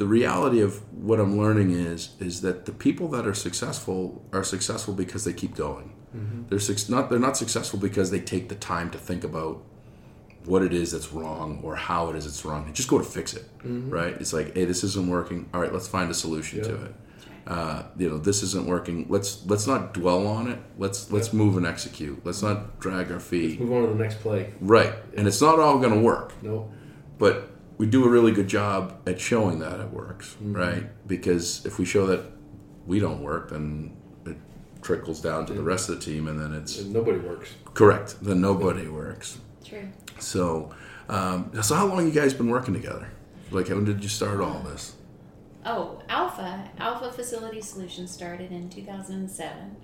The 0.00 0.06
reality 0.06 0.60
of 0.62 0.72
what 1.08 1.20
I'm 1.20 1.36
learning 1.36 1.72
is 1.72 2.14
is 2.20 2.40
that 2.40 2.64
the 2.64 2.72
people 2.72 3.06
that 3.08 3.26
are 3.26 3.34
successful 3.34 4.24
are 4.32 4.42
successful 4.42 4.94
because 4.94 5.24
they 5.26 5.34
keep 5.34 5.54
going. 5.54 5.92
They're 6.48 6.58
suc- 6.58 6.88
not 6.88 7.10
they're 7.10 7.18
not 7.28 7.36
successful 7.36 7.78
because 7.78 8.10
they 8.10 8.18
take 8.34 8.48
the 8.48 8.54
time 8.54 8.88
to 8.92 8.98
think 8.98 9.24
about 9.24 9.62
what 10.46 10.62
it 10.62 10.72
is 10.72 10.92
that's 10.92 11.12
wrong 11.12 11.60
or 11.62 11.76
how 11.76 12.08
it 12.08 12.16
is 12.16 12.24
it's 12.24 12.46
wrong. 12.46 12.64
And 12.64 12.74
just 12.74 12.88
go 12.88 12.96
to 12.96 13.04
fix 13.04 13.34
it 13.34 13.46
right? 13.62 14.14
It's 14.22 14.32
like 14.32 14.54
hey 14.56 14.64
this 14.64 14.82
isn't 14.84 15.06
working. 15.06 15.50
All 15.52 15.60
right 15.60 15.72
let's 15.76 15.86
find 15.86 16.10
a 16.10 16.14
solution 16.14 16.62
to 16.62 16.74
it. 16.86 16.94
Uh, 17.46 17.82
you 17.98 18.08
know 18.08 18.16
this 18.16 18.42
isn't 18.42 18.66
working. 18.66 19.04
Let's 19.10 19.44
let's 19.52 19.66
not 19.66 19.92
dwell 19.92 20.26
on 20.26 20.50
it. 20.50 20.60
Let's 20.78 21.10
let's 21.12 21.34
move 21.34 21.58
and 21.58 21.66
execute. 21.66 22.24
Let's 22.24 22.42
not 22.42 22.80
drag 22.80 23.12
our 23.12 23.20
feet. 23.20 23.60
Move 23.60 23.72
on 23.74 23.82
to 23.82 23.88
the 23.94 24.02
next 24.02 24.20
play. 24.20 24.54
right. 24.62 24.94
And 25.14 25.28
it's 25.28 25.42
not 25.42 25.58
all 25.58 25.78
going 25.78 25.92
to 25.92 26.00
work. 26.00 26.32
No. 26.42 26.72
but 27.18 27.49
we 27.80 27.86
do 27.86 28.04
a 28.04 28.08
really 28.16 28.30
good 28.38 28.46
job 28.48 28.80
at 29.06 29.18
showing 29.30 29.58
that 29.60 29.80
it 29.80 29.90
works 29.90 30.26
Mm-hmm. 30.34 30.52
right 30.64 30.84
because 31.14 31.64
if 31.64 31.78
we 31.78 31.84
show 31.94 32.04
that 32.12 32.22
we 32.86 32.96
don't 33.04 33.22
work 33.22 33.44
then 33.50 33.66
it 34.26 34.36
trickles 34.82 35.20
down 35.28 35.46
to 35.46 35.52
the 35.54 35.62
rest 35.72 35.88
of 35.88 35.92
the 35.98 36.04
team 36.08 36.28
and 36.28 36.36
then 36.40 36.52
it's 36.52 36.78
And 36.80 36.92
nobody 36.92 37.18
works. 37.18 37.48
correct 37.80 38.08
then 38.22 38.40
nobody 38.50 38.86
works 38.88 39.38
True. 39.64 39.88
so, 40.18 40.44
um, 41.08 41.38
so 41.62 41.74
how 41.74 41.86
long 41.86 42.00
you 42.06 42.12
guys 42.12 42.34
been 42.34 42.50
working 42.50 42.74
together? 42.74 43.08
Like, 43.50 43.68
when 43.68 43.84
did 43.84 44.02
you 44.02 44.08
start 44.08 44.40
all 44.40 44.60
this? 44.70 44.94
Oh, 45.64 46.00
Alpha 46.08 46.68
Alpha 46.78 47.08
Facility 47.12 47.60
Solutions 47.60 48.10
started 48.10 48.50
in 48.52 48.68
2007, 48.70 49.76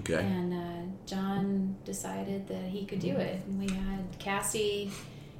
Okay. 0.00 0.22
and 0.36 0.52
uh, 0.54 0.82
John 1.06 1.76
decided 1.84 2.46
that 2.48 2.64
he 2.74 2.84
could 2.86 3.00
do 3.00 3.14
it. 3.28 3.36
And 3.46 3.58
we 3.58 3.68
had 3.74 4.04
Cassie 4.18 4.90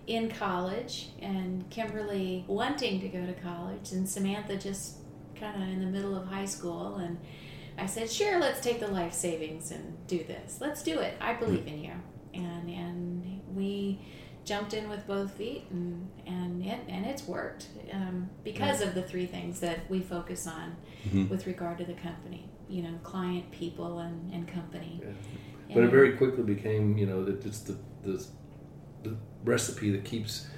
in 0.07 0.31
college, 0.31 1.09
and 1.21 1.69
Kimberly 1.71 2.45
wanting 2.47 3.01
to 3.01 3.09
go 3.09 3.25
to 3.27 3.33
college, 3.35 3.93
and 3.93 4.09
Samantha 4.09 4.57
just 4.57 4.99
kind 5.35 5.63
of 5.63 5.69
in 5.69 5.81
the 5.81 5.87
middle 5.87 6.17
of 6.17 6.27
high 6.29 6.45
school. 6.45 6.97
And 6.97 7.19
I 7.79 7.87
said, 7.87 8.11
"Sure, 8.11 8.39
let's 8.41 8.61
take 8.61 8.81
the 8.81 8.89
life 8.89 9.13
savings 9.13 9.71
and 9.71 9.97
do 10.07 10.19
this. 10.25 10.59
Let's 10.61 10.83
do 10.83 10.99
it. 11.01 11.15
I 11.21 11.35
believe 11.35 11.67
in 11.67 11.83
you." 11.83 11.93
And 12.35 12.69
and 12.71 13.41
we 13.55 13.99
jumped 14.45 14.75
in 14.75 14.89
with 14.89 15.05
both 15.09 15.33
feet 15.33 15.65
and 15.71 16.09
and 16.25 16.65
it 16.65 16.79
and 16.89 17.05
it's 17.05 17.27
worked 17.27 17.67
um, 17.93 18.31
because 18.45 18.81
of 18.81 18.95
the 18.95 19.03
three 19.03 19.27
things 19.27 19.59
that 19.59 19.91
we 19.91 19.99
focus 19.99 20.47
on 20.47 20.77
Mhm. 21.09 21.29
with 21.29 21.49
regard 21.49 21.79
to 21.79 21.85
the 21.85 21.95
company 21.95 22.49
you 22.69 22.83
know 22.83 22.97
client 23.03 23.51
people 23.51 23.99
and, 23.99 24.33
and 24.33 24.47
company 24.47 25.01
Yeah. 25.03 25.75
But 25.75 25.83
it 25.83 25.91
very 25.91 26.13
quickly 26.17 26.45
became, 26.45 26.97
you 26.97 27.07
know, 27.07 27.25
that 27.25 27.45
it's 27.45 27.59
the, 27.63 27.77
the 28.05 28.25
the 29.09 29.17
recipe 29.45 29.91
that 29.93 30.05
keeps 30.05 30.49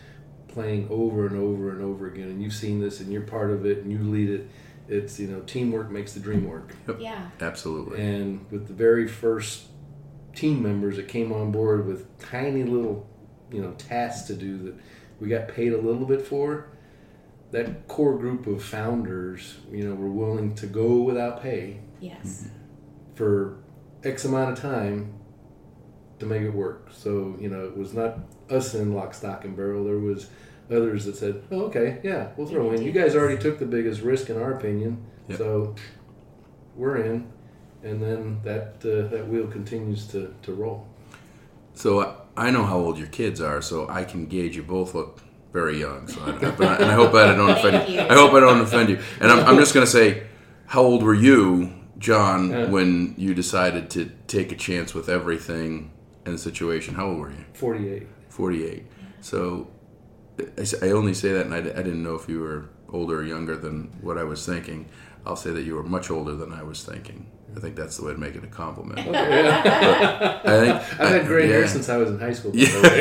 playing 0.48 0.88
over 0.90 1.26
and 1.26 1.36
over 1.36 1.70
and 1.70 1.82
over 1.82 2.06
again. 2.06 2.28
And 2.28 2.42
you've 2.42 2.54
seen 2.54 2.80
this, 2.80 3.00
and 3.00 3.12
you're 3.12 3.22
part 3.22 3.50
of 3.50 3.66
it, 3.66 3.78
and 3.78 3.92
you 3.92 3.98
lead 3.98 4.30
it. 4.30 4.50
It's 4.88 5.20
you 5.20 5.28
know, 5.28 5.40
teamwork 5.40 5.90
makes 5.90 6.14
the 6.14 6.20
dream 6.20 6.48
work. 6.48 6.74
yeah 6.98 7.28
Absolutely. 7.40 8.00
And 8.00 8.46
with 8.50 8.68
the 8.68 8.74
very 8.74 9.06
first 9.06 9.66
team 10.34 10.62
members 10.62 10.96
that 10.96 11.08
came 11.08 11.32
on 11.32 11.52
board 11.52 11.86
with 11.86 12.18
tiny 12.18 12.62
little, 12.62 13.06
you 13.52 13.60
know, 13.60 13.72
tasks 13.72 14.26
to 14.28 14.34
do 14.34 14.58
that 14.58 14.74
we 15.20 15.28
got 15.28 15.48
paid 15.48 15.72
a 15.72 15.76
little 15.76 16.06
bit 16.06 16.22
for, 16.22 16.68
that 17.50 17.88
core 17.88 18.16
group 18.16 18.46
of 18.46 18.62
founders, 18.62 19.58
you 19.70 19.88
know, 19.88 19.94
were 19.94 20.10
willing 20.10 20.54
to 20.54 20.66
go 20.66 21.02
without 21.02 21.42
pay 21.42 21.80
yes 22.00 22.44
mm-hmm. 22.44 23.14
for 23.14 23.58
X 24.04 24.24
amount 24.24 24.52
of 24.52 24.60
time 24.60 25.17
to 26.18 26.26
make 26.26 26.42
it 26.42 26.50
work. 26.50 26.88
So, 26.92 27.36
you 27.40 27.48
know, 27.48 27.64
it 27.64 27.76
was 27.76 27.94
not 27.94 28.18
us 28.50 28.74
in 28.74 28.94
lock, 28.94 29.14
stock, 29.14 29.44
and 29.44 29.56
barrel. 29.56 29.84
There 29.84 29.98
was 29.98 30.28
others 30.70 31.04
that 31.06 31.16
said, 31.16 31.42
oh, 31.50 31.62
okay, 31.62 31.98
yeah, 32.02 32.28
we'll 32.36 32.46
throw 32.46 32.72
in. 32.72 32.82
You 32.82 32.92
guys 32.92 33.14
already 33.16 33.40
took 33.40 33.58
the 33.58 33.66
biggest 33.66 34.00
risk 34.02 34.28
in 34.30 34.36
our 34.40 34.52
opinion. 34.54 35.04
Yep. 35.28 35.38
So 35.38 35.74
we're 36.74 36.98
in. 36.98 37.28
And 37.84 38.02
then 38.02 38.40
that 38.42 38.76
uh, 38.84 39.08
that 39.14 39.28
wheel 39.28 39.46
continues 39.46 40.06
to, 40.08 40.34
to 40.42 40.52
roll. 40.52 40.86
So 41.74 42.00
I, 42.00 42.14
I 42.48 42.50
know 42.50 42.64
how 42.64 42.76
old 42.78 42.98
your 42.98 43.06
kids 43.06 43.40
are, 43.40 43.62
so 43.62 43.88
I 43.88 44.02
can 44.02 44.26
gauge 44.26 44.56
you 44.56 44.64
both 44.64 44.94
look 44.96 45.20
very 45.52 45.78
young. 45.78 46.08
So 46.08 46.20
I, 46.22 46.32
but 46.50 46.60
I- 46.66 46.76
and 46.76 46.84
I 46.86 46.94
hope 46.94 47.14
I 47.14 47.34
don't 47.36 47.50
offend 47.56 47.88
you. 47.88 47.94
you. 47.94 48.00
I 48.00 48.14
hope 48.14 48.32
I 48.32 48.40
don't 48.40 48.60
offend 48.60 48.88
you. 48.90 48.98
And 49.20 49.30
I'm, 49.30 49.46
I'm 49.46 49.56
just 49.58 49.74
going 49.74 49.86
to 49.86 49.90
say, 49.90 50.24
how 50.66 50.82
old 50.82 51.04
were 51.04 51.14
you, 51.14 51.72
John, 51.98 52.50
Yeah. 52.50 52.66
when 52.66 53.14
you 53.16 53.32
decided 53.32 53.90
to 53.90 54.10
take 54.26 54.50
a 54.50 54.56
chance 54.56 54.92
with 54.92 55.08
everything 55.08 55.92
in 56.26 56.32
the 56.32 56.38
situation? 56.38 56.94
How 56.94 57.06
old 57.08 57.18
were 57.18 57.30
you? 57.30 57.44
48. 57.54 58.06
48. 58.28 58.86
So 59.20 59.68
I 60.82 60.90
only 60.90 61.14
say 61.14 61.32
that, 61.32 61.46
and 61.46 61.54
I 61.54 61.60
didn't 61.60 62.02
know 62.02 62.14
if 62.14 62.28
you 62.28 62.40
were 62.40 62.68
older 62.90 63.20
or 63.20 63.24
younger 63.24 63.56
than 63.56 63.90
what 64.00 64.16
I 64.18 64.24
was 64.24 64.44
thinking. 64.46 64.86
I'll 65.26 65.36
say 65.36 65.50
that 65.50 65.62
you 65.62 65.74
were 65.74 65.82
much 65.82 66.10
older 66.10 66.34
than 66.36 66.52
I 66.52 66.62
was 66.62 66.84
thinking. 66.84 67.26
I 67.56 67.60
think 67.60 67.74
that's 67.76 67.96
the 67.96 68.04
way 68.04 68.12
to 68.12 68.18
make 68.18 68.34
it 68.36 68.44
a 68.44 68.46
compliment. 68.46 69.06
Yeah. 69.06 70.40
I 70.44 70.60
think 70.60 70.76
I've 71.00 71.08
had 71.08 71.26
gray 71.26 71.46
yeah. 71.48 71.54
hair 71.54 71.66
since 71.68 71.88
I 71.88 71.96
was 71.96 72.10
in 72.10 72.18
high 72.20 72.32
school. 72.32 72.52
by 72.52 72.58
Yeah. 72.58 72.68
the 72.68 72.82
way. 72.82 72.98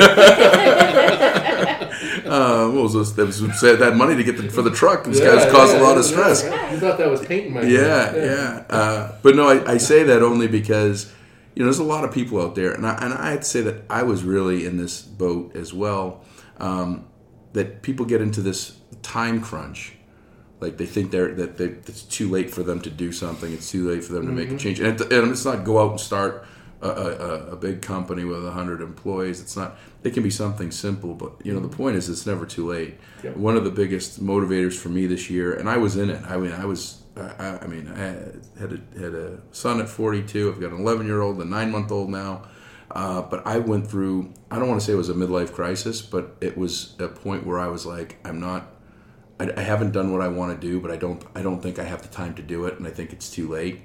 Uh, 2.24 2.68
what 2.70 2.82
was 2.84 2.92
this? 2.94 3.12
That 3.12 3.26
was 3.26 3.40
that 3.60 3.96
money 3.96 4.14
to 4.14 4.22
get 4.22 4.36
the, 4.36 4.48
for 4.50 4.60
the 4.62 4.70
truck. 4.70 5.04
This 5.04 5.18
Yeah, 5.18 5.34
guy's 5.36 5.50
caused 5.50 5.74
a 5.74 5.82
lot 5.82 5.96
of 5.96 6.04
stress. 6.04 6.44
yeah. 6.44 6.72
You 6.72 6.78
thought 6.78 6.98
that 6.98 7.08
was 7.08 7.24
painting 7.24 7.54
my 7.54 7.62
Yeah, 7.62 8.14
yeah. 8.14 8.64
Uh, 8.68 9.12
but 9.22 9.34
no, 9.34 9.48
I, 9.48 9.72
I 9.72 9.76
say 9.78 10.02
that 10.04 10.22
only 10.22 10.46
because 10.46 11.10
you 11.58 11.64
know 11.64 11.72
there's 11.72 11.80
a 11.80 11.82
lot 11.82 12.04
of 12.04 12.14
people 12.14 12.40
out 12.40 12.54
there, 12.54 12.70
and 12.70 12.86
I, 12.86 12.94
and 13.04 13.12
I'd 13.12 13.44
say 13.44 13.62
that 13.62 13.82
I 13.90 14.04
was 14.04 14.22
really 14.22 14.64
in 14.64 14.76
this 14.76 15.02
boat 15.02 15.56
as 15.56 15.74
well. 15.74 16.24
Um, 16.58 17.08
that 17.52 17.82
people 17.82 18.06
get 18.06 18.20
into 18.20 18.40
this 18.40 18.78
time 19.02 19.40
crunch, 19.40 19.94
like 20.60 20.76
they 20.76 20.86
think 20.86 21.10
they're 21.10 21.34
that 21.34 21.56
they, 21.56 21.64
it's 21.64 22.02
too 22.02 22.28
late 22.30 22.48
for 22.48 22.62
them 22.62 22.80
to 22.82 22.90
do 22.90 23.10
something. 23.10 23.52
It's 23.52 23.72
too 23.72 23.90
late 23.90 24.04
for 24.04 24.12
them 24.12 24.26
to 24.26 24.32
make 24.32 24.52
a 24.52 24.56
change, 24.56 24.78
and, 24.78 25.00
and 25.00 25.32
it's 25.32 25.44
not 25.44 25.64
go 25.64 25.80
out 25.80 25.90
and 25.90 26.00
start 26.00 26.46
a, 26.80 26.88
a, 26.90 27.34
a 27.50 27.56
big 27.56 27.82
company 27.82 28.22
with 28.22 28.48
hundred 28.48 28.80
employees. 28.80 29.40
It's 29.40 29.56
not. 29.56 29.76
It 30.04 30.14
can 30.14 30.22
be 30.22 30.30
something 30.30 30.70
simple, 30.70 31.12
but 31.14 31.44
you 31.44 31.52
know 31.52 31.58
the 31.58 31.76
point 31.76 31.96
is 31.96 32.08
it's 32.08 32.24
never 32.24 32.46
too 32.46 32.68
late. 32.68 33.00
Yep. 33.24 33.36
One 33.36 33.56
of 33.56 33.64
the 33.64 33.72
biggest 33.72 34.24
motivators 34.24 34.78
for 34.78 34.90
me 34.90 35.06
this 35.06 35.28
year, 35.28 35.54
and 35.54 35.68
I 35.68 35.78
was 35.78 35.96
in 35.96 36.08
it. 36.08 36.22
I 36.24 36.36
mean, 36.36 36.52
I 36.52 36.66
was. 36.66 37.02
I, 37.18 37.58
I 37.62 37.66
mean, 37.66 37.88
I 37.88 38.60
had 38.60 38.72
a, 38.72 39.00
had 39.00 39.14
a 39.14 39.40
son 39.52 39.80
at 39.80 39.88
42. 39.88 40.52
I've 40.52 40.60
got 40.60 40.72
an 40.72 40.80
11 40.80 41.06
year 41.06 41.20
old, 41.20 41.40
a 41.40 41.44
nine 41.44 41.70
month 41.70 41.90
old 41.90 42.10
now. 42.10 42.42
Uh, 42.90 43.22
but 43.22 43.46
I 43.46 43.58
went 43.58 43.88
through. 43.90 44.32
I 44.50 44.58
don't 44.58 44.68
want 44.68 44.80
to 44.80 44.86
say 44.86 44.92
it 44.92 44.96
was 44.96 45.10
a 45.10 45.14
midlife 45.14 45.52
crisis, 45.52 46.00
but 46.00 46.36
it 46.40 46.56
was 46.56 46.96
a 46.98 47.08
point 47.08 47.46
where 47.46 47.58
I 47.58 47.68
was 47.68 47.84
like, 47.84 48.18
I'm 48.24 48.40
not. 48.40 48.74
I, 49.38 49.50
I 49.56 49.60
haven't 49.60 49.92
done 49.92 50.12
what 50.12 50.22
I 50.22 50.28
want 50.28 50.58
to 50.58 50.66
do, 50.66 50.80
but 50.80 50.90
I 50.90 50.96
don't. 50.96 51.22
I 51.34 51.42
don't 51.42 51.62
think 51.62 51.78
I 51.78 51.84
have 51.84 52.02
the 52.02 52.08
time 52.08 52.34
to 52.36 52.42
do 52.42 52.64
it, 52.64 52.78
and 52.78 52.86
I 52.86 52.90
think 52.90 53.12
it's 53.12 53.30
too 53.30 53.48
late. 53.48 53.82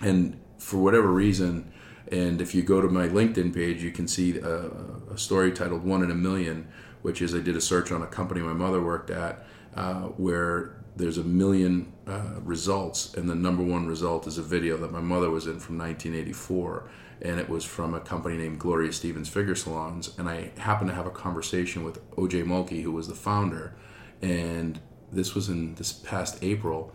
And 0.00 0.40
for 0.58 0.78
whatever 0.78 1.08
reason, 1.08 1.72
and 2.12 2.40
if 2.40 2.54
you 2.54 2.62
go 2.62 2.80
to 2.80 2.88
my 2.88 3.08
LinkedIn 3.08 3.52
page, 3.52 3.82
you 3.82 3.90
can 3.90 4.06
see 4.06 4.38
a, 4.38 4.70
a 5.10 5.18
story 5.18 5.50
titled 5.50 5.84
"One 5.84 6.04
in 6.04 6.10
a 6.12 6.14
Million, 6.14 6.68
which 7.02 7.20
is 7.20 7.34
I 7.34 7.40
did 7.40 7.56
a 7.56 7.60
search 7.60 7.90
on 7.90 8.02
a 8.02 8.06
company 8.06 8.40
my 8.40 8.52
mother 8.52 8.80
worked 8.80 9.10
at, 9.10 9.44
uh, 9.76 10.02
where 10.16 10.76
there's 10.96 11.18
a 11.18 11.24
million 11.24 11.92
uh, 12.06 12.40
results, 12.42 13.14
and 13.14 13.28
the 13.28 13.34
number 13.34 13.62
one 13.62 13.86
result 13.86 14.26
is 14.26 14.38
a 14.38 14.42
video 14.42 14.76
that 14.78 14.92
my 14.92 15.00
mother 15.00 15.30
was 15.30 15.46
in 15.46 15.60
from 15.60 15.78
1984, 15.78 16.88
and 17.22 17.38
it 17.38 17.48
was 17.48 17.64
from 17.64 17.94
a 17.94 18.00
company 18.00 18.36
named 18.36 18.58
Gloria 18.58 18.92
Stevens 18.92 19.28
Figure 19.28 19.54
Salons, 19.54 20.10
and 20.18 20.28
I 20.28 20.50
happened 20.58 20.90
to 20.90 20.96
have 20.96 21.06
a 21.06 21.10
conversation 21.10 21.84
with 21.84 22.08
OJ 22.12 22.44
Mulkey, 22.44 22.82
who 22.82 22.92
was 22.92 23.08
the 23.08 23.14
founder, 23.14 23.74
and 24.22 24.80
this 25.12 25.34
was 25.34 25.48
in 25.48 25.74
this 25.76 25.92
past 25.92 26.38
April, 26.42 26.92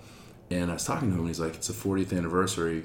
And 0.51 0.69
I 0.69 0.73
was 0.73 0.83
talking 0.83 1.09
to 1.09 1.13
him, 1.13 1.21
and 1.21 1.29
he's 1.29 1.39
like, 1.39 1.55
"It's 1.55 1.67
the 1.67 1.73
40th 1.73 2.15
anniversary 2.15 2.83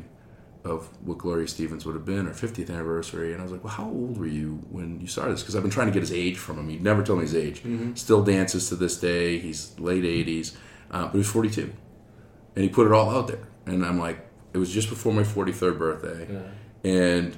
of 0.65 0.89
what 1.05 1.19
Gloria 1.19 1.47
Stevens 1.49 1.87
would 1.87 1.95
have 1.95 2.05
been, 2.05 2.27
or 2.27 2.33
50th 2.33 2.71
anniversary." 2.71 3.33
And 3.33 3.41
I 3.41 3.45
was 3.45 3.53
like, 3.53 3.65
"Well, 3.65 3.73
how 3.73 3.87
old 3.89 4.19
were 4.19 4.27
you 4.27 4.61
when 4.71 5.01
you 5.01 5.07
started 5.07 5.35
this?" 5.35 5.43
Because 5.43 5.57
I've 5.57 5.63
been 5.63 5.71
trying 5.71 5.87
to 5.89 5.93
get 5.93 6.01
his 6.01 6.13
age 6.13 6.37
from 6.37 6.59
him. 6.59 6.69
He 6.69 6.79
never 6.79 7.03
told 7.03 7.19
me 7.21 7.25
his 7.25 7.35
age. 7.35 7.63
Still 7.97 8.23
dances 8.23 8.69
to 8.69 8.77
this 8.77 8.99
day. 8.99 9.39
He's 9.39 9.79
late 9.79 10.05
80s, 10.05 10.57
uh, 10.91 11.05
but 11.05 11.13
he 11.13 11.19
was 11.19 11.29
42, 11.29 11.73
and 12.55 12.63
he 12.65 12.69
put 12.69 12.87
it 12.87 12.93
all 12.93 13.11
out 13.11 13.29
there. 13.29 13.49
And 13.67 13.85
I'm 13.85 13.99
like, 13.99 14.27
it 14.53 14.59
was 14.59 14.71
just 14.73 14.89
before 14.89 15.13
my 15.13 15.23
43rd 15.23 15.79
birthday, 15.79 16.27
and 16.85 17.37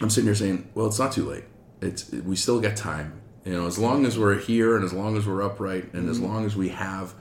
I'm 0.00 0.10
sitting 0.10 0.26
here 0.26 0.34
saying, 0.34 0.68
"Well, 0.74 0.86
it's 0.86 0.98
not 0.98 1.12
too 1.12 1.28
late. 1.28 1.44
It's 1.80 2.10
we 2.12 2.36
still 2.36 2.60
got 2.60 2.76
time. 2.76 3.20
You 3.44 3.54
know, 3.54 3.66
as 3.66 3.76
long 3.78 4.06
as 4.06 4.16
we're 4.18 4.38
here 4.38 4.76
and 4.76 4.84
as 4.84 4.92
long 4.92 5.16
as 5.16 5.26
we're 5.26 5.42
upright 5.42 5.92
and 5.94 6.08
as 6.08 6.20
long 6.20 6.46
as 6.46 6.54
we 6.54 6.68
have 6.68 7.12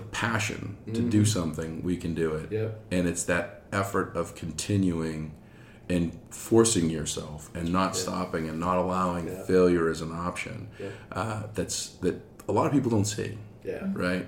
the 0.00 0.08
passion 0.08 0.76
to 0.94 1.00
do 1.02 1.24
something, 1.24 1.82
we 1.82 1.96
can 1.96 2.14
do 2.14 2.34
it. 2.34 2.50
Yep. 2.52 2.80
And 2.90 3.06
it's 3.08 3.24
that 3.24 3.62
effort 3.72 4.16
of 4.16 4.34
continuing 4.34 5.32
and 5.88 6.18
forcing 6.30 6.88
yourself 6.90 7.50
and 7.54 7.72
not 7.72 7.96
stopping 7.96 8.48
and 8.48 8.58
not 8.60 8.76
allowing 8.78 9.26
Yeah. 9.28 9.42
failure 9.44 9.88
as 9.90 10.00
an 10.00 10.12
option. 10.12 10.68
Yeah. 10.78 10.88
Uh, 11.12 11.42
that's 11.54 11.90
that 12.02 12.16
a 12.48 12.52
lot 12.52 12.66
of 12.66 12.72
people 12.72 12.90
don't 12.90 13.04
see 13.06 13.38
Yeah. 13.64 13.86
right? 13.92 14.26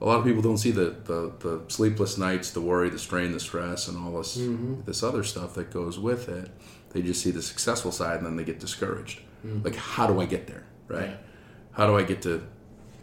A 0.00 0.04
lot 0.06 0.18
of 0.20 0.24
people 0.24 0.42
don't 0.42 0.58
see 0.58 0.70
the, 0.70 0.94
the, 1.04 1.32
the 1.40 1.60
sleepless 1.68 2.16
nights, 2.18 2.50
the 2.52 2.60
worry, 2.60 2.88
the 2.90 2.98
strain, 3.00 3.32
the 3.32 3.40
stress, 3.40 3.88
and 3.88 3.96
all 3.98 4.12
this 4.18 4.36
Mm-hmm. 4.36 4.82
this 4.86 5.02
other 5.02 5.24
stuff 5.24 5.54
that 5.54 5.70
goes 5.72 5.98
with 5.98 6.28
it. 6.28 6.50
They 6.90 7.02
just 7.02 7.20
see 7.22 7.30
the 7.32 7.42
successful 7.42 7.90
side, 7.92 8.18
and 8.18 8.26
then 8.26 8.36
they 8.36 8.44
get 8.44 8.60
discouraged. 8.60 9.20
Like, 9.64 9.76
how 9.76 10.06
do 10.06 10.20
I 10.20 10.26
get 10.26 10.46
there, 10.46 10.64
right? 10.88 11.10
Mm-hmm. 11.10 11.22
How 11.72 11.86
do 11.86 11.96
I 11.96 12.02
get 12.02 12.22
to 12.22 12.42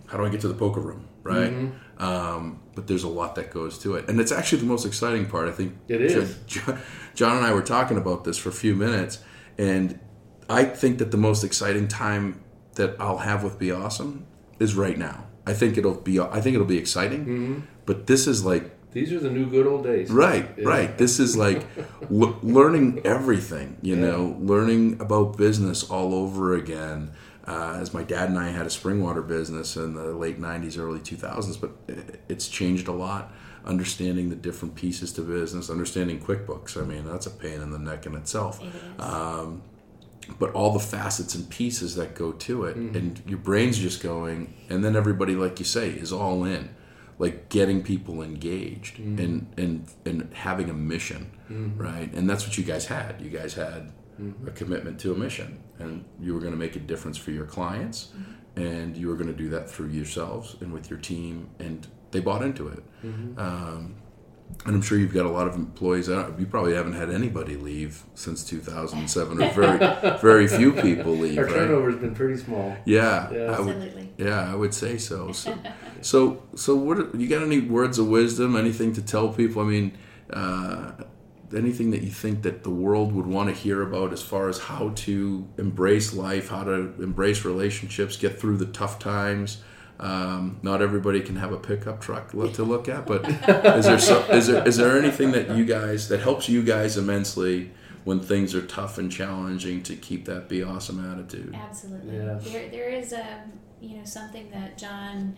how 0.08 0.18
do 0.20 0.26
I 0.26 0.30
get 0.30 0.42
to 0.42 0.48
the 0.48 0.54
poker 0.66 0.80
room, 0.80 1.08
right? 1.26 1.52
Mm-hmm. 1.52 2.04
Um, 2.04 2.62
but 2.76 2.88
there's 2.88 3.04
a 3.04 3.10
lot 3.10 3.36
that 3.36 3.52
goes 3.52 3.78
to 3.80 3.96
it, 3.96 4.08
and 4.10 4.20
it's 4.22 4.32
actually 4.32 4.60
the 4.62 4.68
most 4.68 4.86
exciting 4.86 5.26
part. 5.26 5.48
I 5.48 5.52
think 5.52 5.76
It 5.88 6.02
is. 6.02 6.38
Jo- 6.46 6.78
John 7.16 7.38
and 7.38 7.46
I 7.46 7.54
were 7.54 7.62
talking 7.62 7.98
about 7.98 8.24
this 8.24 8.38
for 8.38 8.50
a 8.50 8.54
few 8.54 8.76
minutes, 8.76 9.20
and 9.58 10.00
I 10.50 10.64
think 10.66 10.98
that 11.00 11.12
the 11.12 11.18
most 11.18 11.44
exciting 11.44 11.88
time 11.88 12.44
that 12.76 12.96
I'll 13.00 13.20
have 13.30 13.44
with 13.44 13.58
Be 13.60 13.72
Awesome 13.72 14.26
is 14.60 14.76
right 14.76 14.98
now. 14.98 15.26
I 15.48 15.54
think 15.54 15.78
it'll 15.78 15.96
be. 16.02 16.20
I 16.20 16.42
think 16.42 16.54
it'll 16.56 16.68
be 16.68 16.78
exciting, 16.78 17.22
Mm-hmm. 17.26 17.60
but 17.86 18.08
this 18.08 18.28
is 18.28 18.44
like 18.44 18.72
These 18.92 19.14
are 19.14 19.20
the 19.20 19.30
new 19.32 19.46
good 19.50 19.68
old 19.68 19.84
days. 19.84 20.10
right, 20.12 20.48
Yeah. 20.58 20.68
right. 20.68 20.98
This 20.98 21.20
is 21.20 21.36
like 21.38 21.66
l- 22.12 22.38
learning 22.44 23.02
everything. 23.06 23.78
You 23.82 23.96
know, 23.96 24.36
learning 24.40 25.00
about 25.00 25.38
business 25.38 25.84
all 25.90 26.14
over 26.14 26.54
again. 26.56 27.12
Uh, 27.48 27.78
as 27.80 27.94
my 27.94 28.04
dad 28.04 28.30
and 28.30 28.40
I 28.40 28.50
had 28.50 28.66
a 28.66 28.70
spring 28.70 29.04
water 29.04 29.22
business 29.22 29.76
in 29.76 29.94
the 29.94 30.06
late 30.14 30.40
'90s, 30.42 30.78
early 30.80 31.00
2000s, 31.00 31.60
but 31.62 31.72
it's 32.28 32.48
changed 32.48 32.88
a 32.88 32.92
lot. 32.92 33.32
Understanding 33.66 34.30
the 34.30 34.36
different 34.36 34.76
pieces 34.76 35.12
to 35.14 35.22
business, 35.22 35.70
understanding 35.70 36.20
QuickBooks. 36.20 36.82
I 36.82 36.86
mean, 36.86 37.06
that's 37.06 37.26
a 37.26 37.32
pain 37.32 37.62
in 37.62 37.72
the 37.72 37.80
neck 37.80 38.06
in 38.06 38.16
itself. 38.16 38.62
It 38.62 38.68
is. 38.68 38.74
um, 39.00 39.62
but 40.40 40.52
all 40.54 40.72
the 40.74 40.80
facets 40.80 41.36
and 41.36 41.48
pieces 41.52 41.96
that 41.96 42.16
go 42.16 42.32
to 42.32 42.64
it 42.66 42.76
and 42.76 43.22
your 43.28 43.38
brain's 43.38 43.78
just 43.78 44.02
going 44.02 44.56
and 44.70 44.84
then 44.84 44.96
everybody 44.96 45.36
like 45.36 45.60
you 45.60 45.66
say 45.66 45.90
is 45.92 46.12
all 46.12 46.44
in 46.44 46.70
like 47.20 47.48
getting 47.50 47.84
people 47.84 48.24
engaged 48.24 48.98
and 48.98 49.46
and 49.56 49.88
and 50.04 50.34
having 50.34 50.68
a 50.72 50.74
mission 50.74 51.30
right? 51.78 52.12
And 52.12 52.28
that's 52.28 52.44
what 52.48 52.58
you 52.58 52.64
guys 52.64 52.88
had. 52.88 53.22
You 53.22 53.30
guys 53.30 53.54
had 53.54 53.92
a 54.48 54.52
commitment 54.52 55.00
to 55.02 55.14
a 55.14 55.16
mission 55.16 55.60
and 55.80 56.06
you 56.20 56.34
were 56.34 56.40
going 56.40 56.54
to 56.54 56.58
make 56.58 56.76
a 56.76 56.80
difference 56.80 57.18
for 57.18 57.32
your 57.32 57.46
clients 57.46 58.10
and 58.56 58.96
you 58.96 59.08
were 59.08 59.16
going 59.16 59.28
to 59.28 59.34
do 59.34 59.50
that 59.50 59.70
through 59.70 59.90
yourselves 59.90 60.56
and 60.62 60.72
with 60.72 60.90
your 60.90 61.00
team 61.00 61.50
and 61.60 61.88
they 62.12 62.20
bought 62.20 62.42
into 62.42 62.68
it 62.68 62.84
um, 63.38 63.96
and 64.66 64.76
I'm 64.76 64.82
sure 64.82 64.98
you've 64.98 65.14
got 65.14 65.26
a 65.26 65.30
lot 65.30 65.48
of 65.48 65.56
employees. 65.56 66.10
I 66.10 66.28
you 66.38 66.46
probably 66.46 66.74
haven't 66.74 66.94
had 66.94 67.10
anybody 67.10 67.56
leave 67.56 68.04
since 68.16 68.44
2007, 68.46 69.42
or 69.42 69.52
very, 69.52 70.18
very 70.22 70.48
few 70.48 70.72
people 70.72 71.16
leave. 71.16 71.38
Our 71.38 71.46
right? 71.46 71.54
turnover's 71.54 71.96
been 71.98 72.16
pretty 72.16 72.38
small. 72.38 72.76
Yeah, 72.86 73.32
Yeah. 73.32 73.40
I 73.40 73.60
would, 73.60 73.76
Absolutely. 73.76 74.14
yeah, 74.18 74.52
I 74.52 74.56
would 74.56 74.74
say 74.74 74.98
so. 74.98 75.32
So, 75.46 75.58
so, 76.02 76.44
so 76.56 76.76
what? 76.76 77.16
You 77.20 77.28
got 77.28 77.42
any 77.42 77.60
words 77.60 77.98
of 78.00 78.08
wisdom? 78.08 78.56
Anything 78.56 78.94
to 78.94 79.02
tell 79.02 79.30
people? 79.30 79.62
I 79.62 79.66
mean, 79.66 79.98
uh, 80.32 80.92
anything 81.56 81.92
that 81.92 82.02
you 82.02 82.12
think 82.12 82.44
that 82.44 82.64
the 82.64 82.70
world 82.70 83.14
would 83.14 83.28
want 83.28 83.50
to 83.50 83.56
hear 83.56 83.82
about 83.82 84.14
as 84.14 84.22
far 84.22 84.50
as 84.50 84.60
how 84.60 84.90
to 84.96 85.48
embrace 85.58 86.14
life, 86.14 86.50
how 86.50 86.64
to 86.64 86.94
embrace 87.02 87.46
relationships, 87.46 88.18
get 88.18 88.40
through 88.40 88.58
the 88.58 88.66
tough 88.68 89.00
times. 89.00 89.62
Um, 89.98 90.60
not 90.62 90.82
everybody 90.82 91.22
can 91.22 91.38
have 91.38 91.54
a 91.54 91.58
pickup 91.58 92.02
truck 92.02 92.34
lo- 92.34 92.50
to 92.52 92.64
look 92.64 92.90
at, 92.90 93.08
but 93.08 93.28
is 93.78 93.86
there 93.86 94.00
so, 94.00 94.22
is 94.26 94.48
there 94.48 94.68
is 94.68 94.76
there 94.76 94.98
anything 94.98 95.32
that 95.32 95.56
you 95.56 95.64
guys 95.64 96.10
that 96.10 96.20
helps 96.20 96.50
you 96.50 96.64
guys 96.64 96.98
immensely 96.98 97.72
when 98.04 98.20
things 98.20 98.54
are 98.54 98.66
tough 98.66 98.98
and 98.98 99.12
challenging 99.12 99.82
to 99.84 99.96
keep 99.96 100.26
that 100.26 100.50
be 100.50 100.62
awesome 100.64 101.00
attitude? 101.12 101.56
Absolutely. 101.56 102.18
Yeah. 102.18 102.38
There, 102.42 102.70
there 102.70 102.90
is 102.90 103.14
a, 103.14 103.44
you 103.82 103.98
know, 103.98 104.06
something 104.06 104.50
that 104.52 104.78
John, 104.78 105.38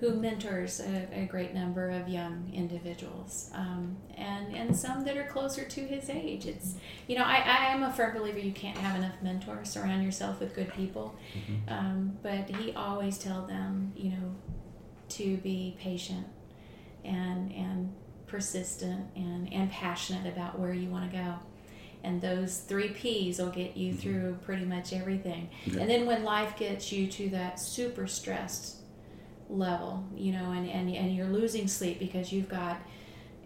who 0.00 0.14
mentors 0.14 0.80
a, 0.80 1.08
a 1.12 1.26
great 1.26 1.54
number 1.54 1.90
of 1.90 2.08
young 2.08 2.50
individuals, 2.54 3.50
um, 3.54 3.96
and 4.16 4.54
and 4.54 4.76
some 4.76 5.04
that 5.04 5.16
are 5.16 5.26
closer 5.26 5.64
to 5.64 5.80
his 5.80 6.08
age. 6.08 6.46
It's, 6.46 6.74
you 7.08 7.16
know, 7.18 7.24
I, 7.24 7.36
I 7.44 7.64
am 7.72 7.82
a 7.82 7.92
firm 7.92 8.16
believer 8.16 8.38
you 8.38 8.52
can't 8.52 8.78
have 8.78 8.96
enough 8.96 9.14
mentors. 9.22 9.70
Surround 9.70 10.04
yourself 10.04 10.38
with 10.40 10.54
good 10.54 10.72
people. 10.74 11.14
Um, 11.66 12.16
but 12.22 12.48
he 12.48 12.72
always 12.74 13.18
tell 13.18 13.46
them, 13.46 13.92
you 13.96 14.10
know, 14.10 14.34
to 15.10 15.36
be 15.38 15.76
patient 15.80 16.26
and 17.04 17.52
and 17.52 17.92
persistent 18.26 19.06
and 19.16 19.52
and 19.52 19.70
passionate 19.70 20.26
about 20.32 20.58
where 20.58 20.72
you 20.74 20.88
want 20.90 21.10
to 21.10 21.16
go 21.16 21.34
and 22.04 22.20
those 22.20 22.58
three 22.58 22.88
p's 22.90 23.38
will 23.38 23.48
get 23.50 23.76
you 23.76 23.92
through 23.94 24.36
pretty 24.44 24.64
much 24.64 24.92
everything 24.92 25.48
Yeah. 25.64 25.80
and 25.80 25.88
then 25.90 26.04
when 26.06 26.24
life 26.24 26.56
gets 26.56 26.92
you 26.92 27.06
to 27.06 27.30
that 27.30 27.58
super 27.58 28.06
stressed 28.06 28.76
level 29.48 30.04
you 30.14 30.32
know 30.32 30.52
and, 30.52 30.68
and 30.68 30.94
and 30.94 31.14
you're 31.14 31.26
losing 31.26 31.66
sleep 31.66 31.98
because 31.98 32.32
you've 32.32 32.48
got 32.48 32.80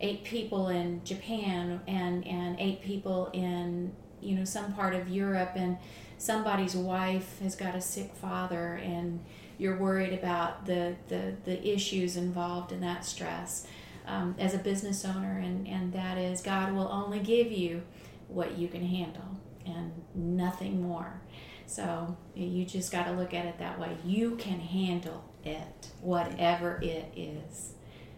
eight 0.00 0.24
people 0.24 0.68
in 0.68 1.00
japan 1.04 1.80
and 1.86 2.26
and 2.26 2.58
eight 2.58 2.82
people 2.82 3.30
in 3.32 3.92
you 4.20 4.34
know 4.34 4.44
some 4.44 4.72
part 4.72 4.94
of 4.94 5.08
europe 5.08 5.52
and 5.54 5.76
somebody's 6.18 6.74
wife 6.74 7.38
has 7.40 7.54
got 7.54 7.74
a 7.74 7.80
sick 7.80 8.14
father 8.14 8.74
and 8.82 9.24
you're 9.58 9.76
worried 9.76 10.12
about 10.12 10.66
the 10.66 10.94
the, 11.08 11.34
the 11.44 11.68
issues 11.68 12.16
involved 12.16 12.72
in 12.72 12.80
that 12.80 13.04
stress. 13.04 13.66
Um, 14.04 14.34
as 14.36 14.52
a 14.52 14.58
business 14.58 15.04
owner 15.04 15.38
and 15.38 15.68
and 15.68 15.92
that 15.92 16.18
is 16.18 16.42
god 16.42 16.72
will 16.72 16.88
only 16.88 17.20
give 17.20 17.52
you 17.52 17.82
what 18.26 18.58
you 18.58 18.66
can 18.66 18.84
handle 18.84 19.38
and 19.64 19.92
nothing 20.12 20.82
more 20.82 21.20
so 21.66 22.16
you 22.34 22.64
just 22.64 22.90
got 22.92 23.04
to 23.04 23.12
look 23.12 23.34
at 23.34 23.46
it 23.46 23.58
that 23.58 23.78
way 23.78 23.96
you 24.04 24.36
can 24.36 24.60
handle 24.60 25.24
it 25.44 25.88
whatever 26.00 26.78
it 26.82 27.12
is 27.16 27.74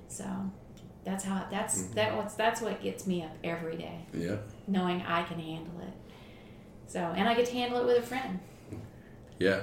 so 0.09 0.25
that's 1.05 1.25
how 1.25 1.47
that's 1.51 1.83
that 1.89 2.17
what's 2.17 2.35
that's 2.35 2.61
what 2.61 2.83
gets 2.83 3.07
me 3.07 3.23
up 3.23 3.37
every 3.43 3.77
day 3.77 4.07
Yeah, 4.13 4.37
knowing 4.67 5.03
i 5.03 5.23
can 5.23 5.39
handle 5.39 5.81
it 5.81 5.95
so 6.87 7.01
and 7.01 7.29
i 7.29 7.35
get 7.35 7.47
to 7.47 7.53
handle 7.53 7.81
it 7.81 7.87
with 7.87 7.99
a 7.99 8.07
friend 8.07 8.41
yeah. 9.39 9.61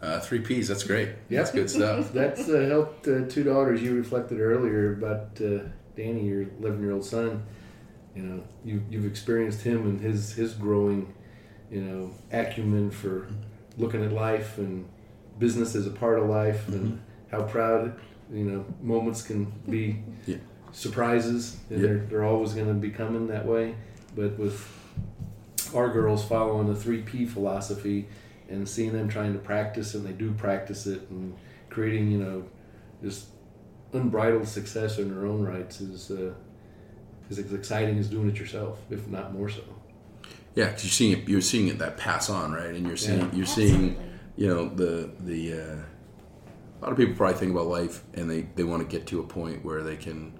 Uh, 0.00 0.20
three 0.20 0.40
P's. 0.40 0.68
That's 0.68 0.84
great. 0.84 1.10
Yeah. 1.28 1.38
That's 1.38 1.50
good 1.50 1.70
stuff. 1.78 2.12
That's 2.12 2.48
uh, 2.48 2.66
helped 2.68 3.08
uh, 3.08 3.26
two 3.28 3.44
daughters. 3.44 3.82
You 3.82 3.94
reflected 3.94 4.40
earlier 4.40 4.92
about 4.92 5.40
uh, 5.40 5.64
Danny, 5.96 6.24
your 6.26 6.42
11 6.60 6.80
year 6.80 6.92
old 6.92 7.04
son. 7.04 7.44
You 8.14 8.22
know, 8.22 8.42
you, 8.64 8.82
you've 8.90 9.06
experienced 9.06 9.62
him 9.62 9.86
and 9.86 10.00
his, 10.00 10.32
his 10.32 10.54
growing, 10.54 11.14
you 11.70 11.80
know, 11.82 12.10
acumen 12.32 12.90
for 12.90 13.28
looking 13.76 14.02
at 14.04 14.12
life 14.12 14.58
and 14.58 14.88
business 15.38 15.74
as 15.74 15.86
a 15.86 15.90
part 15.90 16.18
of 16.18 16.28
life 16.28 16.66
and 16.68 17.00
how 17.30 17.42
proud, 17.42 17.94
you 18.32 18.44
know, 18.44 18.64
moments 18.82 19.22
can 19.22 19.44
be 19.68 20.02
Yeah. 20.26 20.36
surprises. 20.72 21.56
And 21.70 21.80
Yeah. 21.80 21.86
they're, 21.86 21.98
they're 22.06 22.24
always 22.24 22.54
going 22.54 22.68
to 22.68 22.74
be 22.74 22.90
coming 22.90 23.26
that 23.28 23.46
way. 23.46 23.74
But 24.16 24.38
with 24.38 24.66
our 25.74 25.90
girls 25.92 26.24
following 26.24 26.66
the 26.72 26.78
3P 26.78 27.28
philosophy 27.28 28.08
and 28.48 28.66
seeing 28.68 28.92
them 28.92 29.08
trying 29.08 29.34
to 29.34 29.38
practice 29.38 29.94
and 29.94 30.04
they 30.06 30.12
do 30.12 30.32
practice 30.32 30.86
it 30.86 31.02
and 31.10 31.36
creating, 31.68 32.10
you 32.10 32.18
know, 32.18 32.44
just 33.02 33.26
unbridled 33.92 34.48
success 34.48 34.98
in 34.98 35.10
their 35.14 35.26
own 35.26 35.42
rights 35.42 35.80
is 35.80 36.10
uh, 36.10 36.32
is 37.30 37.38
as 37.38 37.52
exciting 37.52 37.98
as 37.98 38.08
doing 38.08 38.28
it 38.28 38.38
yourself, 38.38 38.78
if 38.90 39.06
not 39.08 39.32
more 39.34 39.48
so. 39.50 39.62
Yeah, 40.54 40.66
because 40.66 40.84
you're 40.84 40.90
seeing 40.90 41.12
it. 41.18 41.28
You're 41.28 41.40
seeing 41.40 41.68
it 41.68 41.78
that 41.78 41.96
pass 41.96 42.30
on, 42.30 42.52
right? 42.52 42.74
And 42.74 42.86
you're 42.86 42.96
seeing 42.96 43.20
Yeah. 43.20 43.34
you're 43.34 43.46
seeing 43.46 43.96
you 44.36 44.48
know 44.48 44.68
the 44.68 45.10
the 45.20 45.52
uh, 45.52 45.76
a 46.80 46.80
lot 46.82 46.92
of 46.92 46.96
people 46.96 47.14
probably 47.14 47.36
think 47.38 47.52
about 47.52 47.66
life 47.66 48.02
and 48.14 48.30
they 48.30 48.42
they 48.54 48.64
want 48.64 48.82
to 48.82 48.88
get 48.88 49.06
to 49.08 49.20
a 49.20 49.24
point 49.24 49.64
where 49.64 49.82
they 49.82 49.96
can 49.96 50.32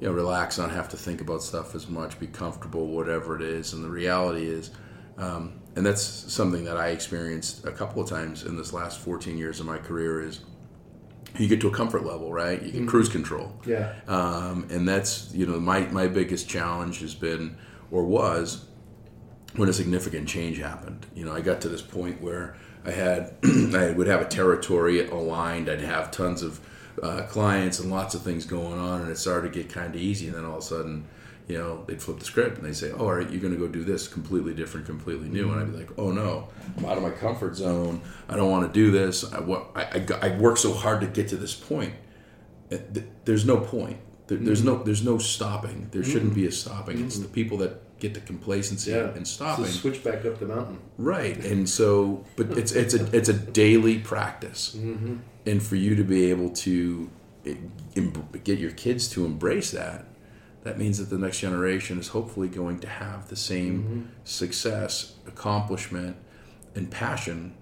you 0.00 0.08
know 0.08 0.12
relax, 0.12 0.58
not 0.58 0.70
have 0.70 0.88
to 0.90 0.96
think 0.96 1.20
about 1.20 1.42
stuff 1.42 1.74
as 1.74 1.88
much, 1.88 2.18
be 2.20 2.26
comfortable, 2.26 2.88
whatever 2.88 3.36
it 3.36 3.42
is. 3.42 3.72
And 3.72 3.84
the 3.84 3.90
reality 3.90 4.46
is, 4.46 4.70
um, 5.18 5.54
and 5.76 5.84
that's 5.86 6.02
something 6.02 6.64
that 6.64 6.76
I 6.76 6.88
experienced 6.88 7.64
a 7.64 7.72
couple 7.72 8.02
of 8.02 8.08
times 8.08 8.44
in 8.44 8.56
this 8.56 8.72
last 8.72 8.98
14 9.00 9.36
years 9.38 9.60
of 9.60 9.66
my 9.66 9.78
career 9.78 10.20
is 10.20 10.40
you 11.38 11.48
get 11.48 11.60
to 11.62 11.68
a 11.68 11.70
comfort 11.72 12.04
level, 12.04 12.32
right? 12.32 12.62
You 12.62 12.70
get 12.70 12.86
cruise 12.88 13.08
control. 13.08 13.52
Yeah. 13.66 13.92
Um, 14.06 14.68
and 14.70 14.86
that's 14.86 15.32
you 15.34 15.46
know 15.46 15.58
my 15.58 15.80
my 15.86 16.06
biggest 16.06 16.48
challenge 16.48 17.00
has 17.00 17.14
been 17.14 17.56
or 17.90 18.04
was 18.04 18.66
when 19.56 19.68
a 19.68 19.72
significant 19.72 20.28
change 20.28 20.58
happened. 20.58 21.06
You 21.14 21.24
know, 21.24 21.32
I 21.32 21.40
got 21.40 21.60
to 21.62 21.68
this 21.68 21.82
point 21.82 22.20
where 22.20 22.56
I 22.84 22.90
had 22.90 23.34
I 23.74 23.90
would 23.90 24.06
have 24.06 24.20
a 24.20 24.28
territory 24.28 25.06
aligned. 25.06 25.68
I'd 25.68 25.80
have 25.80 26.10
tons 26.10 26.42
of 26.42 26.60
uh, 27.02 27.22
clients 27.22 27.80
and 27.80 27.90
lots 27.90 28.14
of 28.14 28.22
things 28.22 28.44
going 28.44 28.78
on, 28.78 29.02
and 29.02 29.10
it 29.10 29.18
started 29.18 29.52
to 29.52 29.62
get 29.62 29.72
kind 29.72 29.94
of 29.94 30.00
easy. 30.00 30.26
And 30.26 30.36
then 30.36 30.44
all 30.44 30.58
of 30.58 30.62
a 30.62 30.66
sudden, 30.66 31.06
you 31.48 31.58
know, 31.58 31.84
they'd 31.86 32.00
flip 32.00 32.18
the 32.18 32.24
script 32.24 32.58
and 32.58 32.66
they 32.66 32.72
say, 32.72 32.90
"Oh, 32.92 33.06
all 33.06 33.14
right, 33.14 33.30
you're 33.30 33.40
going 33.40 33.52
to 33.52 33.58
go 33.58 33.68
do 33.68 33.84
this 33.84 34.08
completely 34.08 34.54
different, 34.54 34.86
completely 34.86 35.28
new." 35.28 35.50
And 35.52 35.60
I'd 35.60 35.72
be 35.72 35.78
like, 35.78 35.90
"Oh 35.98 36.10
no, 36.10 36.48
I'm 36.76 36.84
out 36.84 36.96
of 36.96 37.02
my 37.02 37.10
comfort 37.10 37.56
zone. 37.56 38.00
I 38.28 38.36
don't 38.36 38.50
want 38.50 38.66
to 38.66 38.72
do 38.72 38.90
this. 38.90 39.30
I, 39.32 39.40
what, 39.40 39.70
I, 39.74 39.82
I, 39.82 40.28
I 40.28 40.38
worked 40.38 40.58
so 40.58 40.72
hard 40.72 41.00
to 41.02 41.06
get 41.06 41.28
to 41.28 41.36
this 41.36 41.54
point. 41.54 41.94
There's 43.24 43.44
no 43.44 43.58
point. 43.58 43.98
There, 44.26 44.38
there's 44.38 44.62
mm-hmm. 44.62 44.78
no 44.78 44.82
there's 44.82 45.04
no 45.04 45.18
stopping. 45.18 45.88
There 45.90 46.02
mm-hmm. 46.02 46.10
shouldn't 46.10 46.34
be 46.34 46.46
a 46.46 46.52
stopping. 46.52 47.04
It's 47.04 47.16
mm-hmm. 47.16 47.24
the 47.24 47.28
people 47.28 47.58
that 47.58 47.82
get 48.00 48.14
the 48.14 48.20
complacency 48.20 48.90
Yeah. 48.90 49.10
and 49.16 49.26
stopping. 49.26 49.64
So 49.66 49.70
switch 49.70 50.02
back 50.04 50.24
up 50.24 50.38
the 50.38 50.46
mountain. 50.46 50.78
Right, 50.98 51.36
and 51.44 51.68
so, 51.68 52.24
but 52.36 52.50
it's 52.58 52.72
it's 52.72 52.94
a 52.94 53.16
it's 53.16 53.28
a 53.28 53.32
daily 53.34 53.98
practice, 53.98 54.74
Mm-hmm. 54.76 55.16
and 55.46 55.62
for 55.62 55.76
you 55.76 55.94
to 55.96 56.04
be 56.04 56.30
able 56.30 56.50
to 56.50 57.10
eh, 57.46 57.54
get 58.44 58.58
your 58.58 58.72
kids 58.72 59.08
to 59.10 59.24
embrace 59.24 59.70
that, 59.70 60.06
that 60.64 60.78
means 60.78 60.98
that 60.98 61.10
the 61.10 61.18
next 61.18 61.40
generation 61.40 61.98
is 61.98 62.08
hopefully 62.08 62.48
going 62.48 62.78
to 62.80 62.88
have 62.88 63.28
the 63.28 63.36
same 63.36 63.82
Mm-hmm. 63.82 64.00
success, 64.24 65.14
accomplishment, 65.26 66.16
and 66.74 66.90
passion 66.90 67.54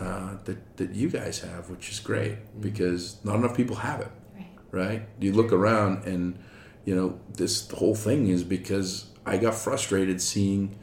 uh, 0.00 0.36
that 0.44 0.76
that 0.76 0.90
you 0.90 1.08
guys 1.08 1.40
have, 1.40 1.70
which 1.70 1.90
is 1.90 2.00
great 2.00 2.32
Mm-hmm. 2.32 2.60
because 2.60 3.16
not 3.24 3.36
enough 3.36 3.56
people 3.56 3.76
have 3.76 4.00
it 4.00 4.10
Right. 4.34 4.50
right? 4.72 5.02
You 5.20 5.32
look 5.32 5.52
around 5.52 6.04
and 6.06 6.38
you 6.84 6.94
know 6.94 7.18
this 7.34 7.66
the 7.66 7.76
whole 7.76 7.94
thing 7.94 8.28
is 8.28 8.44
because 8.44 9.06
I 9.24 9.36
got 9.36 9.54
frustrated 9.54 10.20
seeing 10.20 10.78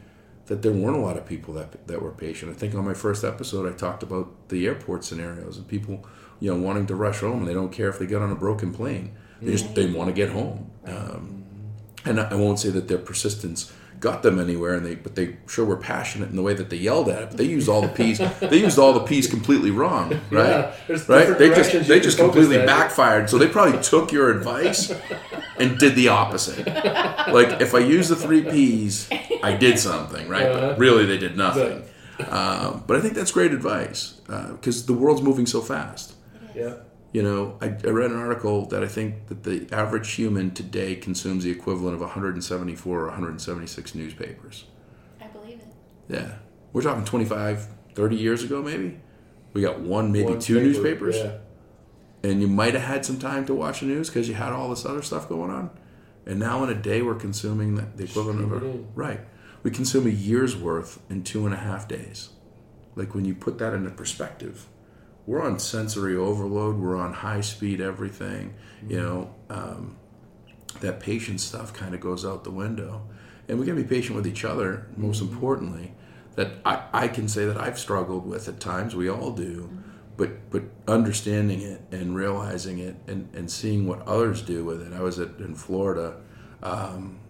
that 0.46 0.62
there 0.62 0.72
weren't 0.72 0.96
a 0.96 1.00
lot 1.00 1.16
of 1.16 1.26
people 1.26 1.54
that 1.54 1.86
that 1.86 2.02
were 2.02 2.10
patient. 2.10 2.50
I 2.50 2.54
think 2.54 2.74
on 2.74 2.84
my 2.84 2.94
first 2.94 3.24
episode 3.24 3.72
I 3.72 3.76
talked 3.76 4.02
about 4.02 4.48
the 4.48 4.66
airport 4.66 5.04
scenarios 5.04 5.56
and 5.56 5.66
people 5.68 6.06
you 6.40 6.52
know 6.52 6.60
wanting 6.60 6.86
to 6.86 6.94
rush 6.94 7.20
home 7.20 7.44
they 7.44 7.54
don't 7.54 7.72
care 7.72 7.88
if 7.88 7.98
they 7.98 8.06
get 8.06 8.22
on 8.22 8.30
a 8.30 8.36
broken 8.36 8.72
plane. 8.72 9.14
They 9.42 9.52
just 9.52 9.74
they 9.74 9.90
want 9.90 10.08
to 10.08 10.12
get 10.12 10.30
home. 10.30 10.70
Um, 10.84 11.44
and 12.04 12.20
I 12.20 12.34
won't 12.34 12.58
say 12.58 12.70
that 12.70 12.88
their 12.88 12.98
persistence 12.98 13.72
got 14.00 14.22
them 14.22 14.40
anywhere, 14.40 14.74
and 14.74 14.84
they 14.84 14.94
but 14.94 15.14
they 15.14 15.36
sure 15.46 15.64
were 15.64 15.76
passionate 15.76 16.30
in 16.30 16.36
the 16.36 16.42
way 16.42 16.54
that 16.54 16.70
they 16.70 16.76
yelled 16.76 17.08
at 17.08 17.22
it. 17.22 17.28
But 17.28 17.36
they 17.36 17.44
used 17.44 17.68
all 17.68 17.82
the 17.82 17.88
P's. 17.88 18.18
they 18.40 18.58
used 18.58 18.78
all 18.78 18.92
the 18.92 19.00
P's 19.04 19.26
completely 19.26 19.70
wrong, 19.70 20.20
right? 20.30 20.74
Yeah, 20.88 20.96
right? 21.08 21.38
They 21.38 21.48
just 21.54 21.88
they 21.88 22.00
just 22.00 22.18
completely 22.18 22.58
backfired. 22.58 23.30
So 23.30 23.38
they 23.38 23.46
probably 23.48 23.80
took 23.82 24.10
your 24.10 24.30
advice 24.30 24.92
and 25.58 25.78
did 25.78 25.94
the 25.94 26.08
opposite. 26.08 26.66
Like 26.66 27.60
if 27.60 27.74
I 27.74 27.78
use 27.80 28.08
the 28.08 28.16
three 28.16 28.42
P's, 28.42 29.08
I 29.42 29.54
did 29.56 29.78
something, 29.78 30.28
right? 30.28 30.46
Uh-huh. 30.46 30.68
But 30.70 30.78
really, 30.78 31.06
they 31.06 31.18
did 31.18 31.36
nothing. 31.36 31.84
Um, 32.28 32.84
but 32.86 32.96
I 32.96 33.00
think 33.00 33.14
that's 33.14 33.32
great 33.32 33.52
advice 33.52 34.20
because 34.26 34.86
the 34.86 34.94
world's 34.94 35.22
moving 35.22 35.46
so 35.46 35.60
fast. 35.60 36.14
Yeah. 36.54 36.74
You 37.12 37.22
know, 37.22 37.58
I, 37.60 37.66
I 37.66 37.90
read 37.90 38.12
an 38.12 38.18
article 38.18 38.66
that 38.66 38.84
I 38.84 38.86
think 38.86 39.26
that 39.26 39.42
the 39.42 39.66
average 39.72 40.12
human 40.12 40.52
today 40.52 40.94
consumes 40.94 41.42
the 41.42 41.50
equivalent 41.50 41.94
of 41.94 42.00
174 42.00 43.00
or 43.00 43.04
176 43.06 43.94
newspapers. 43.96 44.64
I 45.20 45.26
believe 45.26 45.58
it. 45.58 45.74
Yeah. 46.08 46.36
We're 46.72 46.82
talking 46.82 47.04
25, 47.04 47.66
30 47.94 48.16
years 48.16 48.44
ago, 48.44 48.62
maybe. 48.62 49.00
We 49.52 49.62
got 49.62 49.80
one, 49.80 50.12
maybe 50.12 50.30
One 50.30 50.38
two 50.38 50.54
paper, 50.54 50.66
newspapers. 50.66 51.16
Yeah. 51.16 51.38
And 52.22 52.40
you 52.40 52.46
might 52.46 52.74
have 52.74 52.84
had 52.84 53.04
some 53.04 53.18
time 53.18 53.44
to 53.46 53.54
watch 53.54 53.80
the 53.80 53.86
news 53.86 54.08
because 54.08 54.28
you 54.28 54.34
had 54.34 54.52
all 54.52 54.70
this 54.70 54.86
other 54.86 55.02
stuff 55.02 55.28
going 55.28 55.50
on. 55.50 55.70
And 56.26 56.38
now 56.38 56.62
in 56.62 56.70
a 56.70 56.74
day, 56.74 57.02
we're 57.02 57.14
consuming 57.16 57.74
the, 57.74 57.86
the 57.96 58.04
equivalent 58.04 58.42
of 58.42 58.52
a. 58.52 58.56
Stream 58.58 58.70
it 58.70 58.74
in. 58.74 58.88
Right. 58.94 59.20
We 59.62 59.70
consume 59.70 60.06
a 60.06 60.10
year's 60.10 60.56
worth 60.56 61.00
in 61.10 61.24
two 61.24 61.44
and 61.44 61.54
a 61.54 61.58
half 61.58 61.88
days. 61.88 62.30
Like 62.94 63.14
when 63.14 63.24
you 63.24 63.34
put 63.34 63.58
that 63.58 63.74
into 63.74 63.90
perspective, 63.90 64.66
we're 65.30 65.42
on 65.42 65.60
sensory 65.60 66.16
overload. 66.16 66.76
We're 66.76 66.96
on 66.96 67.12
high 67.12 67.40
speed 67.40 67.80
everything. 67.80 68.52
You 68.88 69.00
know, 69.00 69.34
um, 69.48 69.96
that 70.80 70.98
patient 70.98 71.40
stuff 71.40 71.72
kind 71.72 71.94
of 71.94 72.00
goes 72.00 72.24
out 72.24 72.42
the 72.42 72.50
window. 72.50 73.02
And 73.46 73.60
we 73.60 73.64
got 73.64 73.76
to 73.76 73.82
be 73.82 73.88
patient 73.88 74.16
with 74.16 74.26
each 74.26 74.44
other, 74.44 74.88
most 74.96 75.20
importantly. 75.20 75.94
That 76.34 76.54
I, 76.64 76.82
I 76.92 77.06
can 77.06 77.28
say 77.28 77.44
that 77.44 77.56
I've 77.56 77.78
struggled 77.78 78.26
with 78.26 78.48
at 78.48 78.58
times. 78.58 78.96
We 78.96 79.08
all 79.08 79.30
do. 79.30 79.70
But, 80.16 80.50
but 80.50 80.64
understanding 80.88 81.60
it 81.60 81.80
and 81.92 82.16
realizing 82.16 82.80
it 82.80 82.96
and, 83.06 83.28
and 83.32 83.48
seeing 83.48 83.86
what 83.86 84.02
others 84.08 84.42
do 84.42 84.64
with 84.64 84.84
it. 84.84 84.92
I 84.92 85.00
was 85.00 85.20
at, 85.20 85.38
in 85.38 85.54
Florida 85.54 86.16
um, 86.60 87.20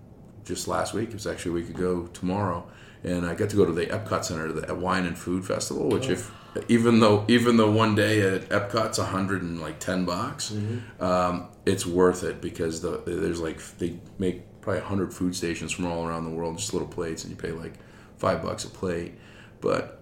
just 0.46 0.66
last 0.66 0.94
week. 0.94 1.10
It 1.10 1.14
was 1.14 1.26
actually 1.26 1.50
a 1.50 1.54
week 1.54 1.68
ago 1.68 2.08
tomorrow, 2.14 2.66
and 3.04 3.26
I 3.26 3.34
got 3.34 3.50
to 3.50 3.56
go 3.56 3.66
to 3.66 3.72
the 3.72 3.84
Epcot 3.86 4.24
Center, 4.24 4.50
the 4.50 4.74
Wine 4.74 5.04
and 5.04 5.18
Food 5.18 5.44
Festival. 5.44 5.90
Which, 5.90 6.08
if 6.08 6.32
even 6.68 7.00
though 7.00 7.24
even 7.28 7.56
though 7.56 7.70
one 7.70 7.94
day 7.94 8.22
at 8.22 8.48
Epcot's 8.48 8.98
a 8.98 9.04
hundred 9.04 9.42
and 9.42 9.60
like 9.60 9.78
ten 9.78 10.04
bucks, 10.04 10.52
um, 11.00 11.48
it's 11.66 11.86
worth 11.86 12.24
it 12.24 12.40
because 12.40 12.80
the 12.80 13.02
there's 13.06 13.40
like 13.40 13.60
they 13.78 13.98
make 14.18 14.42
probably 14.60 14.82
hundred 14.82 15.14
food 15.14 15.34
stations 15.34 15.72
from 15.72 15.86
all 15.86 16.06
around 16.06 16.24
the 16.24 16.30
world, 16.30 16.58
just 16.58 16.72
little 16.72 16.88
plates, 16.88 17.24
and 17.24 17.30
you 17.30 17.36
pay 17.36 17.52
like 17.52 17.74
five 18.16 18.42
bucks 18.42 18.64
a 18.64 18.68
plate. 18.68 19.14
But 19.60 20.00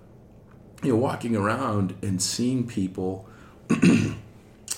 you 0.83 0.93
know, 0.93 0.99
walking 0.99 1.37
around 1.37 1.95
and 2.03 2.23
seeing 2.23 2.67
people 2.67 3.29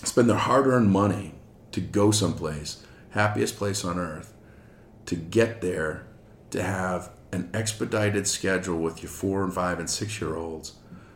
spend 0.02 0.28
their 0.28 0.36
hard-earned 0.36 0.90
money 0.90 1.34
to 1.72 1.80
go 1.80 2.10
someplace, 2.10 2.84
happiest 3.10 3.56
place 3.56 3.84
on 3.84 3.98
earth, 3.98 4.32
to 5.06 5.14
get 5.14 5.60
there, 5.60 6.06
to 6.50 6.62
have 6.62 7.10
an 7.32 7.50
expedited 7.54 8.26
schedule 8.26 8.78
with 8.78 9.02
your 9.02 9.10
four 9.10 9.44
and 9.44 9.52
five 9.54 9.78
and 9.78 9.88
six 9.88 10.20
year 10.20 10.34
olds, 10.34 10.72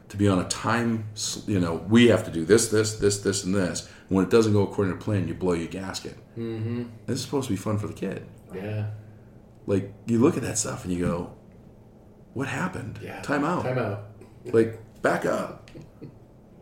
to 0.09 0.17
be 0.17 0.29
on 0.29 0.39
a 0.39 0.49
time, 0.49 1.07
you 1.47 1.59
know, 1.59 1.77
we 1.89 2.09
have 2.09 2.25
to 2.25 2.31
do 2.31 2.45
this, 2.45 2.69
this, 2.69 2.97
this, 2.97 3.21
this, 3.21 3.45
and 3.45 3.55
this. 3.55 3.89
And 4.09 4.17
when 4.17 4.25
it 4.25 4.31
doesn't 4.31 4.53
go 4.53 4.63
according 4.63 4.97
to 4.97 5.03
plan, 5.03 5.27
you 5.27 5.35
blow 5.35 5.55
your 5.55 5.69
gasket. 5.69 6.17
Mm-hmm. 6.39 6.85
This 7.07 7.19
is 7.19 7.25
supposed 7.25 7.49
to 7.49 7.53
be 7.53 7.57
fun 7.57 7.79
for 7.79 7.87
the 7.87 7.95
kid. 7.95 8.27
Yeah. 8.55 8.91
Like 9.67 9.93
you 10.07 10.19
look 10.19 10.37
at 10.37 10.43
that 10.43 10.59
stuff 10.59 10.85
and 10.85 10.93
you 10.93 11.07
go, 11.07 11.33
"What 12.35 12.49
happened? 12.49 12.99
Yeah. 13.03 13.23
Time 13.23 13.45
out." 13.45 13.63
Time 13.63 13.79
out. 13.79 14.05
like 14.53 14.79
back 15.01 15.25
up 15.25 15.71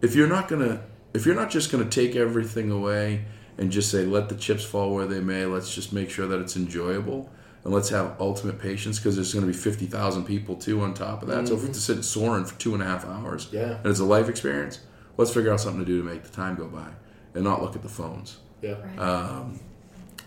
if 0.02 0.16
you're 0.16 0.28
not 0.28 0.48
gonna 0.48 0.82
if 1.14 1.24
you're 1.24 1.34
not 1.34 1.50
just 1.50 1.70
gonna 1.70 1.88
take 1.88 2.14
everything 2.16 2.70
away 2.70 3.24
and 3.56 3.70
just 3.70 3.90
say 3.90 4.04
let 4.04 4.28
the 4.28 4.34
chips 4.34 4.64
fall 4.64 4.94
where 4.94 5.06
they 5.06 5.20
may 5.20 5.46
let's 5.46 5.74
just 5.74 5.92
make 5.92 6.10
sure 6.10 6.26
that 6.26 6.40
it's 6.40 6.56
enjoyable 6.56 7.30
and 7.64 7.72
let's 7.72 7.88
have 7.90 8.16
ultimate 8.20 8.58
patience 8.58 8.98
because 8.98 9.14
there's 9.16 9.32
going 9.32 9.46
to 9.46 9.52
be 9.52 9.56
50000 9.56 10.24
people 10.24 10.56
too 10.56 10.80
on 10.82 10.94
top 10.94 11.22
of 11.22 11.28
that 11.28 11.46
so 11.48 11.54
if 11.54 11.60
we 11.60 11.66
have 11.66 11.74
to 11.74 11.80
sit 11.80 12.02
soaring 12.04 12.44
for 12.44 12.58
two 12.58 12.74
and 12.74 12.82
a 12.82 12.86
half 12.86 13.04
hours 13.06 13.48
Yeah. 13.52 13.76
and 13.78 13.86
it's 13.86 14.00
a 14.00 14.04
life 14.04 14.28
experience 14.28 14.80
let's 15.16 15.32
figure 15.32 15.52
out 15.52 15.60
something 15.60 15.80
to 15.80 15.86
do 15.86 15.98
to 15.98 16.04
make 16.04 16.22
the 16.24 16.30
time 16.30 16.56
go 16.56 16.66
by 16.66 16.88
and 17.34 17.44
not 17.44 17.62
look 17.62 17.76
at 17.76 17.82
the 17.82 17.88
phones 17.88 18.38
Yeah. 18.62 18.74
Right. 18.96 19.44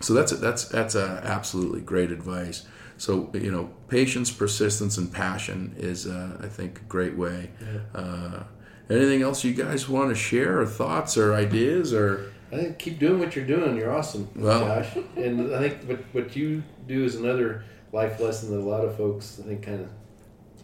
so 0.01 0.13
that's 0.13 0.31
a, 0.31 0.35
that's 0.35 0.65
that's 0.65 0.95
a 0.95 1.21
absolutely 1.23 1.81
great 1.81 2.11
advice. 2.11 2.65
So 2.97 3.29
you 3.33 3.51
know, 3.51 3.69
patience, 3.89 4.31
persistence, 4.31 4.97
and 4.97 5.11
passion 5.11 5.75
is, 5.77 6.07
uh, 6.07 6.37
I 6.41 6.47
think, 6.47 6.79
a 6.79 6.83
great 6.85 7.17
way. 7.17 7.49
Uh, 7.93 8.43
anything 8.89 9.21
else 9.21 9.43
you 9.43 9.53
guys 9.53 9.89
want 9.89 10.09
to 10.09 10.15
share, 10.15 10.61
or 10.61 10.65
thoughts, 10.65 11.17
or 11.17 11.33
ideas, 11.33 11.93
or 11.93 12.31
I 12.55 12.57
think 12.63 12.79
keep 12.79 12.99
doing 12.99 13.19
what 13.19 13.35
you're 13.35 13.45
doing. 13.45 13.75
You're 13.77 13.91
awesome, 13.93 14.27
Well- 14.35 14.59
Josh. 14.59 14.95
And 15.17 15.53
I 15.53 15.59
think 15.59 15.83
what 15.83 15.99
what 16.13 16.35
you 16.35 16.63
do 16.87 17.03
is 17.03 17.15
another 17.15 17.63
life 17.91 18.19
lesson 18.19 18.51
that 18.51 18.59
a 18.59 18.69
lot 18.69 18.83
of 18.85 18.95
folks 18.97 19.39
I 19.43 19.47
think 19.47 19.63
kind 19.63 19.81
of 19.81 19.89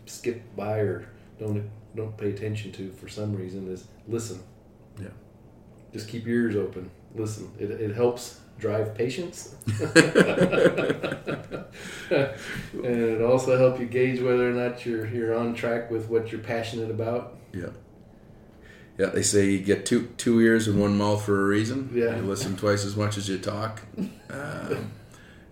skip 0.06 0.42
by 0.56 0.78
or 0.80 1.08
don't 1.40 1.70
don't 1.96 2.16
pay 2.18 2.30
attention 2.30 2.72
to 2.74 2.92
for 2.94 3.08
some 3.08 3.36
reason 3.36 3.68
is 3.72 3.86
listen. 4.08 4.40
Yeah. 5.00 5.08
Just 5.94 6.08
keep 6.08 6.26
your 6.26 6.44
ears 6.44 6.56
open. 6.56 6.90
Listen. 7.16 7.52
It, 7.60 7.70
it 7.72 7.94
helps 7.96 8.40
drive 8.60 8.94
patience. 8.96 9.56
and 9.68 11.66
it 12.84 13.22
also 13.22 13.58
help 13.58 13.80
you 13.80 13.86
gauge 13.86 14.22
whether 14.22 14.50
or 14.50 14.54
not 14.54 14.86
you're 14.86 15.06
you're 15.08 15.36
on 15.38 15.54
track 15.54 15.90
with 15.92 16.08
what 16.10 16.32
you're 16.32 16.42
passionate 16.42 16.90
about. 16.92 17.38
yeah, 17.54 17.68
yeah. 19.02 19.10
They 19.14 19.24
say 19.24 19.50
you 19.50 19.60
get 19.60 19.86
two 19.86 20.02
two 20.18 20.40
ears 20.42 20.68
and 20.68 20.80
one 20.80 20.98
mouth 20.98 21.26
for 21.26 21.42
a 21.42 21.46
reason. 21.46 21.90
Yeah. 21.94 22.16
you 22.18 22.22
listen 22.24 22.56
twice 22.56 22.86
as 22.86 22.96
much 22.96 23.18
as 23.18 23.28
you 23.28 23.38
talk. 23.40 23.82
Um, 24.30 24.92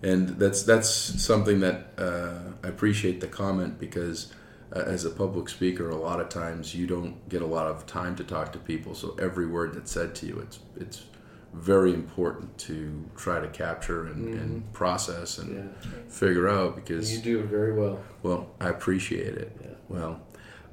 and 0.02 0.28
that's 0.30 0.62
that's 0.62 0.88
something 0.88 1.60
that 1.60 1.78
uh, 1.98 2.38
I 2.64 2.68
appreciate 2.68 3.20
the 3.20 3.26
comment 3.28 3.78
because 3.78 4.32
uh, 4.74 4.78
as 4.80 5.04
a 5.04 5.10
public 5.10 5.48
speaker, 5.48 5.90
a 5.90 5.96
lot 5.96 6.20
of 6.20 6.28
times 6.28 6.74
you 6.74 6.86
don't 6.86 7.28
get 7.28 7.42
a 7.42 7.46
lot 7.46 7.66
of 7.66 7.86
time 7.86 8.14
to 8.16 8.24
talk 8.24 8.52
to 8.52 8.58
people. 8.58 8.94
So 8.94 9.16
every 9.20 9.46
word 9.46 9.74
that's 9.74 9.90
said 9.92 10.14
to 10.16 10.26
you, 10.26 10.38
it's 10.40 10.60
it's 10.76 11.02
very 11.52 11.92
important 11.92 12.56
to 12.58 13.04
try 13.16 13.40
to 13.40 13.48
capture 13.48 14.06
and, 14.06 14.34
and 14.40 14.72
process 14.72 15.38
and 15.38 15.50
Yeah. 15.56 15.90
figure 16.08 16.48
out 16.48 16.76
because 16.76 17.12
You 17.12 17.20
do 17.20 17.40
it 17.40 17.46
very 17.46 17.72
well. 17.72 17.98
well, 18.22 18.46
I 18.60 18.68
appreciate 18.68 19.34
it. 19.34 19.50
Yeah. 19.60 19.74
Well, 19.88 20.20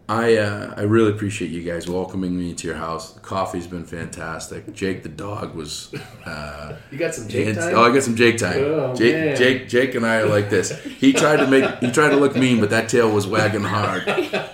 I 0.10 0.38
uh, 0.38 0.74
I 0.78 0.84
really 0.84 1.12
appreciate 1.12 1.52
you 1.52 1.62
guys 1.64 1.90
welcoming 1.90 2.38
me 2.38 2.54
to 2.54 2.68
your 2.68 2.78
house. 2.78 3.12
The 3.12 3.20
coffee's 3.20 3.68
been 3.68 3.84
fantastic. 3.84 4.74
Jake 4.74 5.04
the 5.04 5.10
dog 5.10 5.54
was. 5.54 5.94
Uh, 6.26 6.78
You 6.92 6.98
got 6.98 7.14
some 7.14 7.28
Jake 7.28 7.48
it's- 7.50 7.66
time? 7.66 7.76
oh, 7.76 7.84
I 7.84 7.94
got 7.94 8.04
some 8.04 8.16
Jake 8.16 8.38
time. 8.38 8.58
Oh, 8.64 8.96
Jake, 8.96 9.14
man. 9.14 9.36
Jake, 9.36 9.68
Jake, 9.68 9.96
and 9.96 10.06
I 10.06 10.18
are 10.22 10.26
like 10.28 10.50
this. 10.50 10.72
He 10.84 11.12
tried 11.12 11.38
to 11.38 11.48
make 11.48 11.66
he 11.80 11.92
tried 11.92 12.12
to 12.12 12.16
look 12.16 12.36
mean, 12.38 12.62
but 12.62 12.70
that 12.70 12.88
tail 12.88 13.12
was 13.12 13.28
wagging 13.28 13.64
hard. 13.64 14.08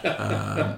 Um, 0.06 0.76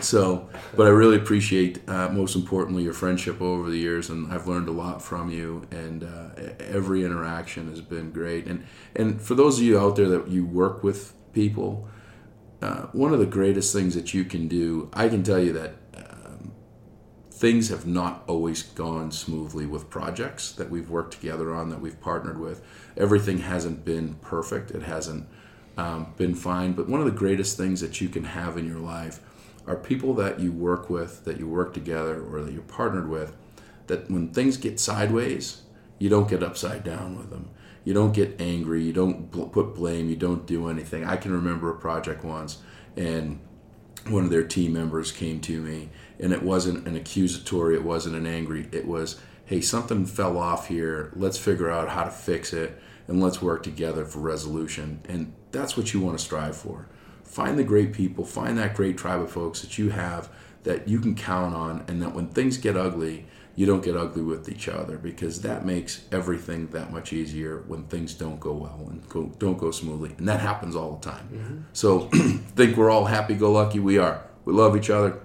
so, 0.00 0.48
but 0.76 0.86
I 0.86 0.90
really 0.90 1.16
appreciate, 1.16 1.80
uh, 1.88 2.08
most 2.10 2.36
importantly, 2.36 2.82
your 2.84 2.92
friendship 2.92 3.40
over 3.40 3.68
the 3.70 3.76
years, 3.78 4.10
and 4.10 4.30
I've 4.32 4.46
learned 4.46 4.68
a 4.68 4.72
lot 4.72 5.02
from 5.02 5.30
you. 5.30 5.66
And 5.70 6.04
uh, 6.04 6.28
every 6.60 7.04
interaction 7.04 7.68
has 7.70 7.80
been 7.80 8.10
great. 8.12 8.46
And 8.46 8.64
and 8.96 9.20
for 9.20 9.34
those 9.34 9.58
of 9.58 9.64
you 9.64 9.78
out 9.78 9.96
there 9.96 10.08
that 10.10 10.28
you 10.28 10.44
work 10.44 10.82
with 10.84 11.14
people, 11.32 11.88
uh, 12.60 12.86
one 12.92 13.12
of 13.12 13.20
the 13.20 13.26
greatest 13.26 13.72
things 13.72 13.94
that 13.94 14.12
you 14.12 14.24
can 14.24 14.48
do, 14.48 14.90
I 14.92 15.08
can 15.08 15.22
tell 15.22 15.38
you 15.38 15.52
that 15.52 15.74
um, 15.96 16.52
things 17.30 17.68
have 17.68 17.86
not 17.86 18.24
always 18.26 18.62
gone 18.62 19.12
smoothly 19.12 19.64
with 19.66 19.88
projects 19.88 20.52
that 20.52 20.68
we've 20.68 20.90
worked 20.90 21.12
together 21.12 21.54
on, 21.54 21.70
that 21.70 21.80
we've 21.80 22.00
partnered 22.00 22.40
with. 22.40 22.62
Everything 22.96 23.38
hasn't 23.38 23.84
been 23.84 24.14
perfect, 24.14 24.72
it 24.72 24.82
hasn't 24.82 25.28
um, 25.76 26.12
been 26.16 26.34
fine. 26.34 26.72
But 26.72 26.88
one 26.88 27.00
of 27.00 27.06
the 27.06 27.12
greatest 27.12 27.56
things 27.56 27.80
that 27.80 28.00
you 28.00 28.08
can 28.08 28.24
have 28.24 28.56
in 28.56 28.66
your 28.66 28.80
life 28.80 29.20
are 29.66 29.76
people 29.76 30.14
that 30.14 30.40
you 30.40 30.50
work 30.50 30.90
with, 30.90 31.24
that 31.24 31.38
you 31.38 31.46
work 31.46 31.72
together, 31.74 32.24
or 32.24 32.42
that 32.42 32.52
you're 32.52 32.62
partnered 32.62 33.08
with, 33.08 33.36
that 33.86 34.10
when 34.10 34.30
things 34.30 34.56
get 34.56 34.80
sideways, 34.80 35.62
you 35.98 36.08
don't 36.08 36.28
get 36.28 36.42
upside 36.42 36.82
down 36.82 37.16
with 37.16 37.30
them. 37.30 37.50
You 37.84 37.94
don't 37.94 38.12
get 38.12 38.40
angry. 38.40 38.82
You 38.82 38.92
don't 38.92 39.30
bl- 39.30 39.44
put 39.44 39.74
blame. 39.74 40.08
You 40.08 40.16
don't 40.16 40.46
do 40.46 40.68
anything. 40.68 41.04
I 41.04 41.16
can 41.16 41.32
remember 41.32 41.70
a 41.70 41.76
project 41.76 42.24
once, 42.24 42.58
and 42.96 43.40
one 44.08 44.24
of 44.24 44.30
their 44.30 44.44
team 44.44 44.72
members 44.72 45.12
came 45.12 45.40
to 45.40 45.60
me, 45.60 45.90
and 46.18 46.32
it 46.32 46.42
wasn't 46.42 46.86
an 46.86 46.96
accusatory. 46.96 47.74
It 47.74 47.84
wasn't 47.84 48.16
an 48.16 48.26
angry. 48.26 48.68
It 48.72 48.86
was, 48.86 49.20
hey, 49.44 49.60
something 49.60 50.06
fell 50.06 50.38
off 50.38 50.68
here. 50.68 51.12
Let's 51.16 51.38
figure 51.38 51.70
out 51.70 51.88
how 51.88 52.04
to 52.04 52.10
fix 52.10 52.52
it, 52.52 52.80
and 53.06 53.22
let's 53.22 53.42
work 53.42 53.62
together 53.62 54.04
for 54.04 54.20
resolution. 54.20 55.00
And 55.08 55.32
that's 55.52 55.76
what 55.76 55.92
you 55.92 56.00
want 56.00 56.18
to 56.18 56.24
strive 56.24 56.56
for. 56.56 56.88
Find 57.24 57.58
the 57.58 57.64
great 57.64 57.92
people. 57.92 58.24
Find 58.24 58.56
that 58.58 58.74
great 58.74 58.96
tribe 58.96 59.20
of 59.20 59.30
folks 59.30 59.60
that 59.60 59.78
you 59.78 59.90
have 59.90 60.30
that 60.64 60.88
you 60.88 61.00
can 61.00 61.14
count 61.14 61.54
on, 61.54 61.84
and 61.88 62.02
that 62.02 62.14
when 62.14 62.28
things 62.28 62.58
get 62.58 62.76
ugly, 62.76 63.26
you 63.58 63.66
don't 63.66 63.82
get 63.82 63.96
ugly 63.96 64.22
with 64.22 64.48
each 64.48 64.68
other 64.68 64.96
because 64.96 65.40
that 65.42 65.66
makes 65.66 66.04
everything 66.12 66.68
that 66.68 66.92
much 66.92 67.12
easier 67.12 67.64
when 67.66 67.82
things 67.86 68.14
don't 68.14 68.38
go 68.38 68.52
well 68.52 68.86
and 68.88 69.08
go, 69.08 69.32
don't 69.40 69.58
go 69.58 69.72
smoothly. 69.72 70.14
And 70.16 70.28
that 70.28 70.38
happens 70.38 70.76
all 70.76 70.92
the 70.92 71.10
time. 71.10 71.66
So 71.72 72.02
think 72.54 72.76
we're 72.76 72.88
all 72.88 73.06
happy 73.06 73.34
go 73.34 73.50
lucky. 73.50 73.80
We 73.80 73.98
are. 73.98 74.22
We 74.44 74.52
love 74.52 74.76
each 74.76 74.90
other, 74.90 75.18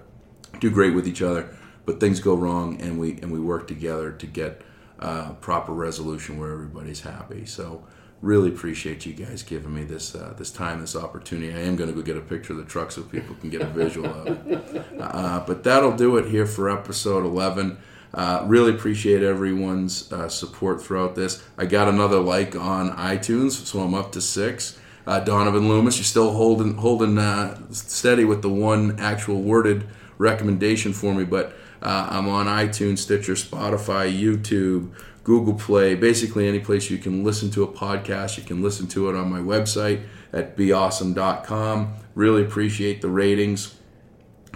do 0.58 0.68
great 0.68 0.96
with 0.96 1.06
each 1.06 1.22
other, 1.22 1.48
but 1.86 2.00
things 2.00 2.18
go 2.18 2.34
wrong 2.34 2.80
and 2.80 2.98
we 2.98 3.12
and 3.22 3.30
we 3.30 3.38
work 3.38 3.68
together 3.68 4.10
to 4.10 4.26
get 4.26 4.62
uh, 4.98 5.34
proper 5.34 5.72
resolution 5.72 6.36
where 6.36 6.50
everybody's 6.50 7.02
happy. 7.02 7.46
So 7.46 7.84
really 8.20 8.48
appreciate 8.48 9.06
you 9.06 9.12
guys 9.12 9.44
giving 9.44 9.72
me 9.72 9.84
this 9.84 10.12
uh, 10.12 10.34
this 10.36 10.50
time, 10.50 10.80
this 10.80 10.96
opportunity. 10.96 11.54
I 11.54 11.60
am 11.60 11.76
going 11.76 11.88
to 11.88 11.94
go 11.94 12.02
get 12.02 12.16
a 12.16 12.20
picture 12.20 12.54
of 12.54 12.58
the 12.58 12.64
truck 12.64 12.90
so 12.90 13.02
people 13.02 13.36
can 13.36 13.48
get 13.48 13.62
a 13.62 13.66
visual 13.66 14.10
of 14.10 14.26
it. 14.26 14.86
Uh, 15.04 15.44
but 15.46 15.62
that'll 15.62 15.96
do 15.96 16.16
it 16.16 16.26
here 16.26 16.46
for 16.46 16.70
episode 16.70 17.24
11. 17.24 17.76
Uh, 18.14 18.44
really 18.46 18.72
appreciate 18.72 19.22
everyone's 19.22 20.10
uh, 20.12 20.28
support 20.28 20.80
throughout 20.80 21.16
this. 21.16 21.42
I 21.58 21.66
got 21.66 21.88
another 21.88 22.20
like 22.20 22.54
on 22.54 22.90
iTunes, 22.96 23.52
so 23.66 23.80
I'm 23.80 23.92
up 23.92 24.12
to 24.12 24.20
six. 24.20 24.78
Uh, 25.06 25.20
Donovan 25.20 25.68
Loomis, 25.68 25.96
you're 25.98 26.04
still 26.04 26.30
holding 26.30 26.76
holding 26.76 27.18
uh, 27.18 27.60
steady 27.72 28.24
with 28.24 28.42
the 28.42 28.48
one 28.48 28.98
actual 29.00 29.42
worded 29.42 29.86
recommendation 30.16 30.92
for 30.92 31.12
me, 31.12 31.24
but 31.24 31.52
uh, 31.82 32.08
I'm 32.10 32.28
on 32.28 32.46
iTunes, 32.46 32.98
Stitcher, 32.98 33.34
Spotify, 33.34 34.16
YouTube, 34.16 34.94
Google 35.24 35.54
Play, 35.54 35.94
basically 35.94 36.48
any 36.48 36.60
place 36.60 36.90
you 36.90 36.98
can 36.98 37.24
listen 37.24 37.50
to 37.50 37.64
a 37.64 37.68
podcast. 37.68 38.38
You 38.38 38.44
can 38.44 38.62
listen 38.62 38.86
to 38.88 39.10
it 39.10 39.16
on 39.16 39.28
my 39.28 39.40
website 39.40 40.04
at 40.32 40.56
beawesome.com. 40.56 41.94
Really 42.14 42.42
appreciate 42.42 43.02
the 43.02 43.10
ratings 43.10 43.74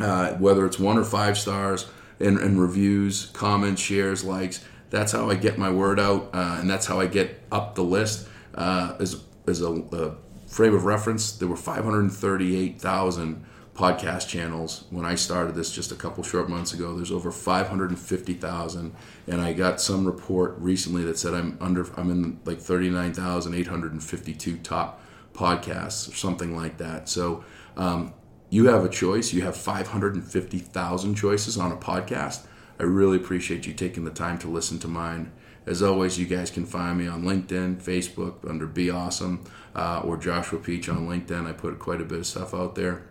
uh, 0.00 0.34
whether 0.34 0.64
it's 0.64 0.78
one 0.78 0.96
or 0.96 1.04
five 1.04 1.36
stars 1.36 1.86
and, 2.20 2.38
and 2.38 2.60
reviews, 2.60 3.26
comments, 3.26 3.80
shares, 3.80 4.24
likes. 4.24 4.64
That's 4.90 5.12
how 5.12 5.30
I 5.30 5.34
get 5.34 5.58
my 5.58 5.70
word 5.70 6.00
out, 6.00 6.30
uh, 6.32 6.56
and 6.60 6.70
that's 6.70 6.86
how 6.86 7.00
I 7.00 7.06
get 7.06 7.42
up 7.52 7.74
the 7.74 7.84
list. 7.84 8.26
Uh, 8.54 8.94
as 8.98 9.22
as 9.46 9.62
a, 9.62 9.72
a 9.72 10.14
frame 10.46 10.74
of 10.74 10.84
reference, 10.84 11.32
there 11.32 11.48
were 11.48 11.56
538,000 11.56 13.44
podcast 13.74 14.28
channels 14.28 14.84
when 14.90 15.04
I 15.04 15.14
started 15.14 15.54
this 15.54 15.72
just 15.72 15.92
a 15.92 15.94
couple 15.94 16.24
short 16.24 16.48
months 16.48 16.72
ago. 16.72 16.96
There's 16.96 17.12
over 17.12 17.30
550,000, 17.30 18.94
and 19.26 19.40
I 19.40 19.52
got 19.52 19.80
some 19.80 20.04
report 20.04 20.56
recently 20.58 21.04
that 21.04 21.18
said 21.18 21.34
I'm 21.34 21.56
under 21.60 21.86
I'm 21.98 22.10
in 22.10 22.40
like 22.44 22.60
39,852 22.60 24.56
top 24.58 25.00
podcasts 25.32 26.10
or 26.10 26.14
something 26.14 26.56
like 26.56 26.78
that. 26.78 27.08
So. 27.08 27.44
Um, 27.76 28.12
you 28.50 28.66
have 28.66 28.84
a 28.84 28.88
choice. 28.88 29.32
You 29.32 29.42
have 29.42 29.56
550,000 29.56 31.14
choices 31.14 31.58
on 31.58 31.72
a 31.72 31.76
podcast. 31.76 32.46
I 32.80 32.84
really 32.84 33.16
appreciate 33.16 33.66
you 33.66 33.74
taking 33.74 34.04
the 34.04 34.10
time 34.10 34.38
to 34.38 34.48
listen 34.48 34.78
to 34.80 34.88
mine. 34.88 35.32
As 35.66 35.82
always, 35.82 36.18
you 36.18 36.26
guys 36.26 36.50
can 36.50 36.64
find 36.64 36.96
me 36.96 37.06
on 37.06 37.24
LinkedIn, 37.24 37.82
Facebook 37.82 38.48
under 38.48 38.66
Be 38.66 38.88
Awesome, 38.90 39.44
uh, 39.74 40.00
or 40.02 40.16
Joshua 40.16 40.58
Peach 40.58 40.88
on 40.88 41.06
LinkedIn. 41.06 41.46
I 41.46 41.52
put 41.52 41.78
quite 41.78 42.00
a 42.00 42.04
bit 42.04 42.20
of 42.20 42.26
stuff 42.26 42.54
out 42.54 42.74
there 42.74 43.06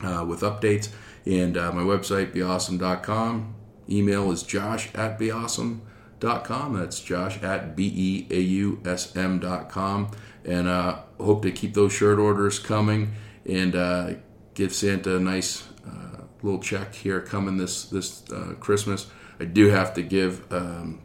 uh, 0.00 0.24
with 0.26 0.40
updates. 0.40 0.88
And 1.26 1.56
uh, 1.56 1.70
my 1.72 1.82
website, 1.82 2.32
beawesome.com. 2.32 3.54
Email 3.90 4.30
is 4.30 4.42
josh 4.42 4.88
at 4.94 5.18
beawesome.com. 5.18 6.74
That's 6.78 7.00
josh 7.00 7.42
at 7.42 7.76
B 7.76 7.92
E 7.94 8.26
A 8.30 8.40
U 8.40 8.80
S 8.86 9.14
M.com. 9.14 10.10
And 10.44 10.68
uh, 10.68 11.00
hope 11.20 11.42
to 11.42 11.52
keep 11.52 11.74
those 11.74 11.92
shirt 11.92 12.18
orders 12.18 12.58
coming 12.58 13.12
and 13.48 13.74
uh, 13.74 14.14
give 14.54 14.72
Santa 14.72 15.16
a 15.16 15.20
nice 15.20 15.68
uh, 15.86 16.22
little 16.42 16.60
check 16.60 16.94
here 16.94 17.20
coming 17.20 17.56
this 17.56 17.84
this 17.84 18.30
uh, 18.30 18.54
Christmas. 18.60 19.06
I 19.40 19.44
do 19.44 19.68
have 19.68 19.94
to 19.94 20.02
give 20.02 20.50
um, 20.52 21.00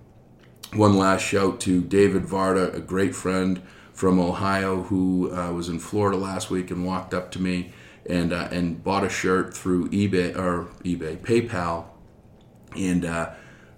one 0.74 0.98
last 0.98 1.22
shout 1.22 1.60
to 1.62 1.82
David 1.82 2.24
Varda, 2.24 2.74
a 2.74 2.80
great 2.80 3.16
friend 3.16 3.62
from 3.94 4.20
Ohio 4.20 4.84
who 4.84 5.34
uh, 5.34 5.52
was 5.52 5.70
in 5.70 5.80
Florida 5.80 6.18
last 6.18 6.50
week 6.50 6.70
and 6.70 6.86
walked 6.86 7.14
up 7.14 7.32
to 7.32 7.42
me 7.42 7.74
and 8.06 8.32
uh, 8.32 8.48
and 8.52 8.84
bought 8.84 9.04
a 9.04 9.10
shirt 9.10 9.56
through 9.56 9.90
eBay 9.90 10.36
or 10.38 10.70
eBay 10.84 11.18
PayPal, 11.18 11.86
and. 12.76 13.06
Uh, 13.06 13.32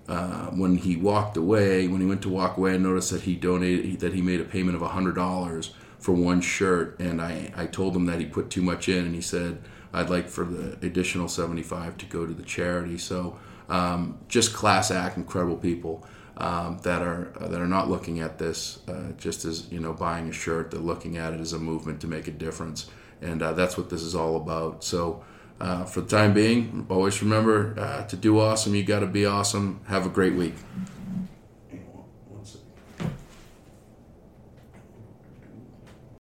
uh, 0.07 0.47
when 0.47 0.75
he 0.75 0.95
walked 0.95 1.37
away, 1.37 1.87
when 1.87 2.01
he 2.01 2.07
went 2.07 2.23
to 2.23 2.29
walk 2.29 2.57
away, 2.57 2.73
I 2.73 2.77
noticed 2.77 3.11
that 3.11 3.21
he 3.21 3.35
donated 3.35 3.99
that 3.99 4.15
he 4.15 4.23
made 4.23 4.41
a 4.41 4.43
payment 4.43 4.75
of 4.75 4.81
hundred 4.81 5.13
dollars 5.13 5.71
for 5.99 6.13
one 6.13 6.41
shirt, 6.41 6.99
and 6.99 7.21
I, 7.21 7.51
I 7.55 7.65
told 7.65 7.95
him 7.95 8.05
that 8.05 8.19
he 8.19 8.25
put 8.25 8.49
too 8.49 8.61
much 8.61 8.89
in, 8.89 9.05
and 9.05 9.13
he 9.13 9.21
said 9.21 9.61
I'd 9.93 10.09
like 10.09 10.29
for 10.29 10.45
the 10.45 10.77
additional 10.85 11.27
seventy 11.27 11.63
five 11.63 11.97
to 11.97 12.05
go 12.05 12.25
to 12.25 12.33
the 12.33 12.43
charity. 12.43 12.97
So 12.97 13.37
um, 13.67 14.17
just 14.27 14.53
class 14.53 14.91
act, 14.91 15.17
incredible 15.17 15.57
people 15.57 16.05
um, 16.37 16.79
that 16.83 17.01
are 17.01 17.33
that 17.39 17.59
are 17.59 17.67
not 17.67 17.89
looking 17.89 18.19
at 18.19 18.37
this 18.37 18.79
uh, 18.87 19.11
just 19.17 19.45
as 19.45 19.71
you 19.71 19.79
know 19.79 19.93
buying 19.93 20.29
a 20.29 20.33
shirt. 20.33 20.71
They're 20.71 20.79
looking 20.79 21.17
at 21.17 21.33
it 21.33 21.39
as 21.39 21.53
a 21.53 21.59
movement 21.59 22.01
to 22.01 22.07
make 22.07 22.27
a 22.27 22.31
difference, 22.31 22.89
and 23.21 23.41
uh, 23.41 23.53
that's 23.53 23.77
what 23.77 23.89
this 23.89 24.01
is 24.01 24.15
all 24.15 24.35
about. 24.35 24.83
So. 24.83 25.23
Uh, 25.61 25.83
for 25.83 25.99
the 25.99 26.07
time 26.07 26.33
being, 26.33 26.87
always 26.89 27.21
remember 27.21 27.77
uh, 27.77 28.05
to 28.05 28.15
do 28.15 28.39
awesome, 28.39 28.73
you 28.75 28.81
got 28.81 29.01
to 29.01 29.05
be 29.05 29.25
awesome. 29.25 29.81
Have 29.87 30.05
a 30.05 30.09
great 30.09 30.33
week. 30.33 30.53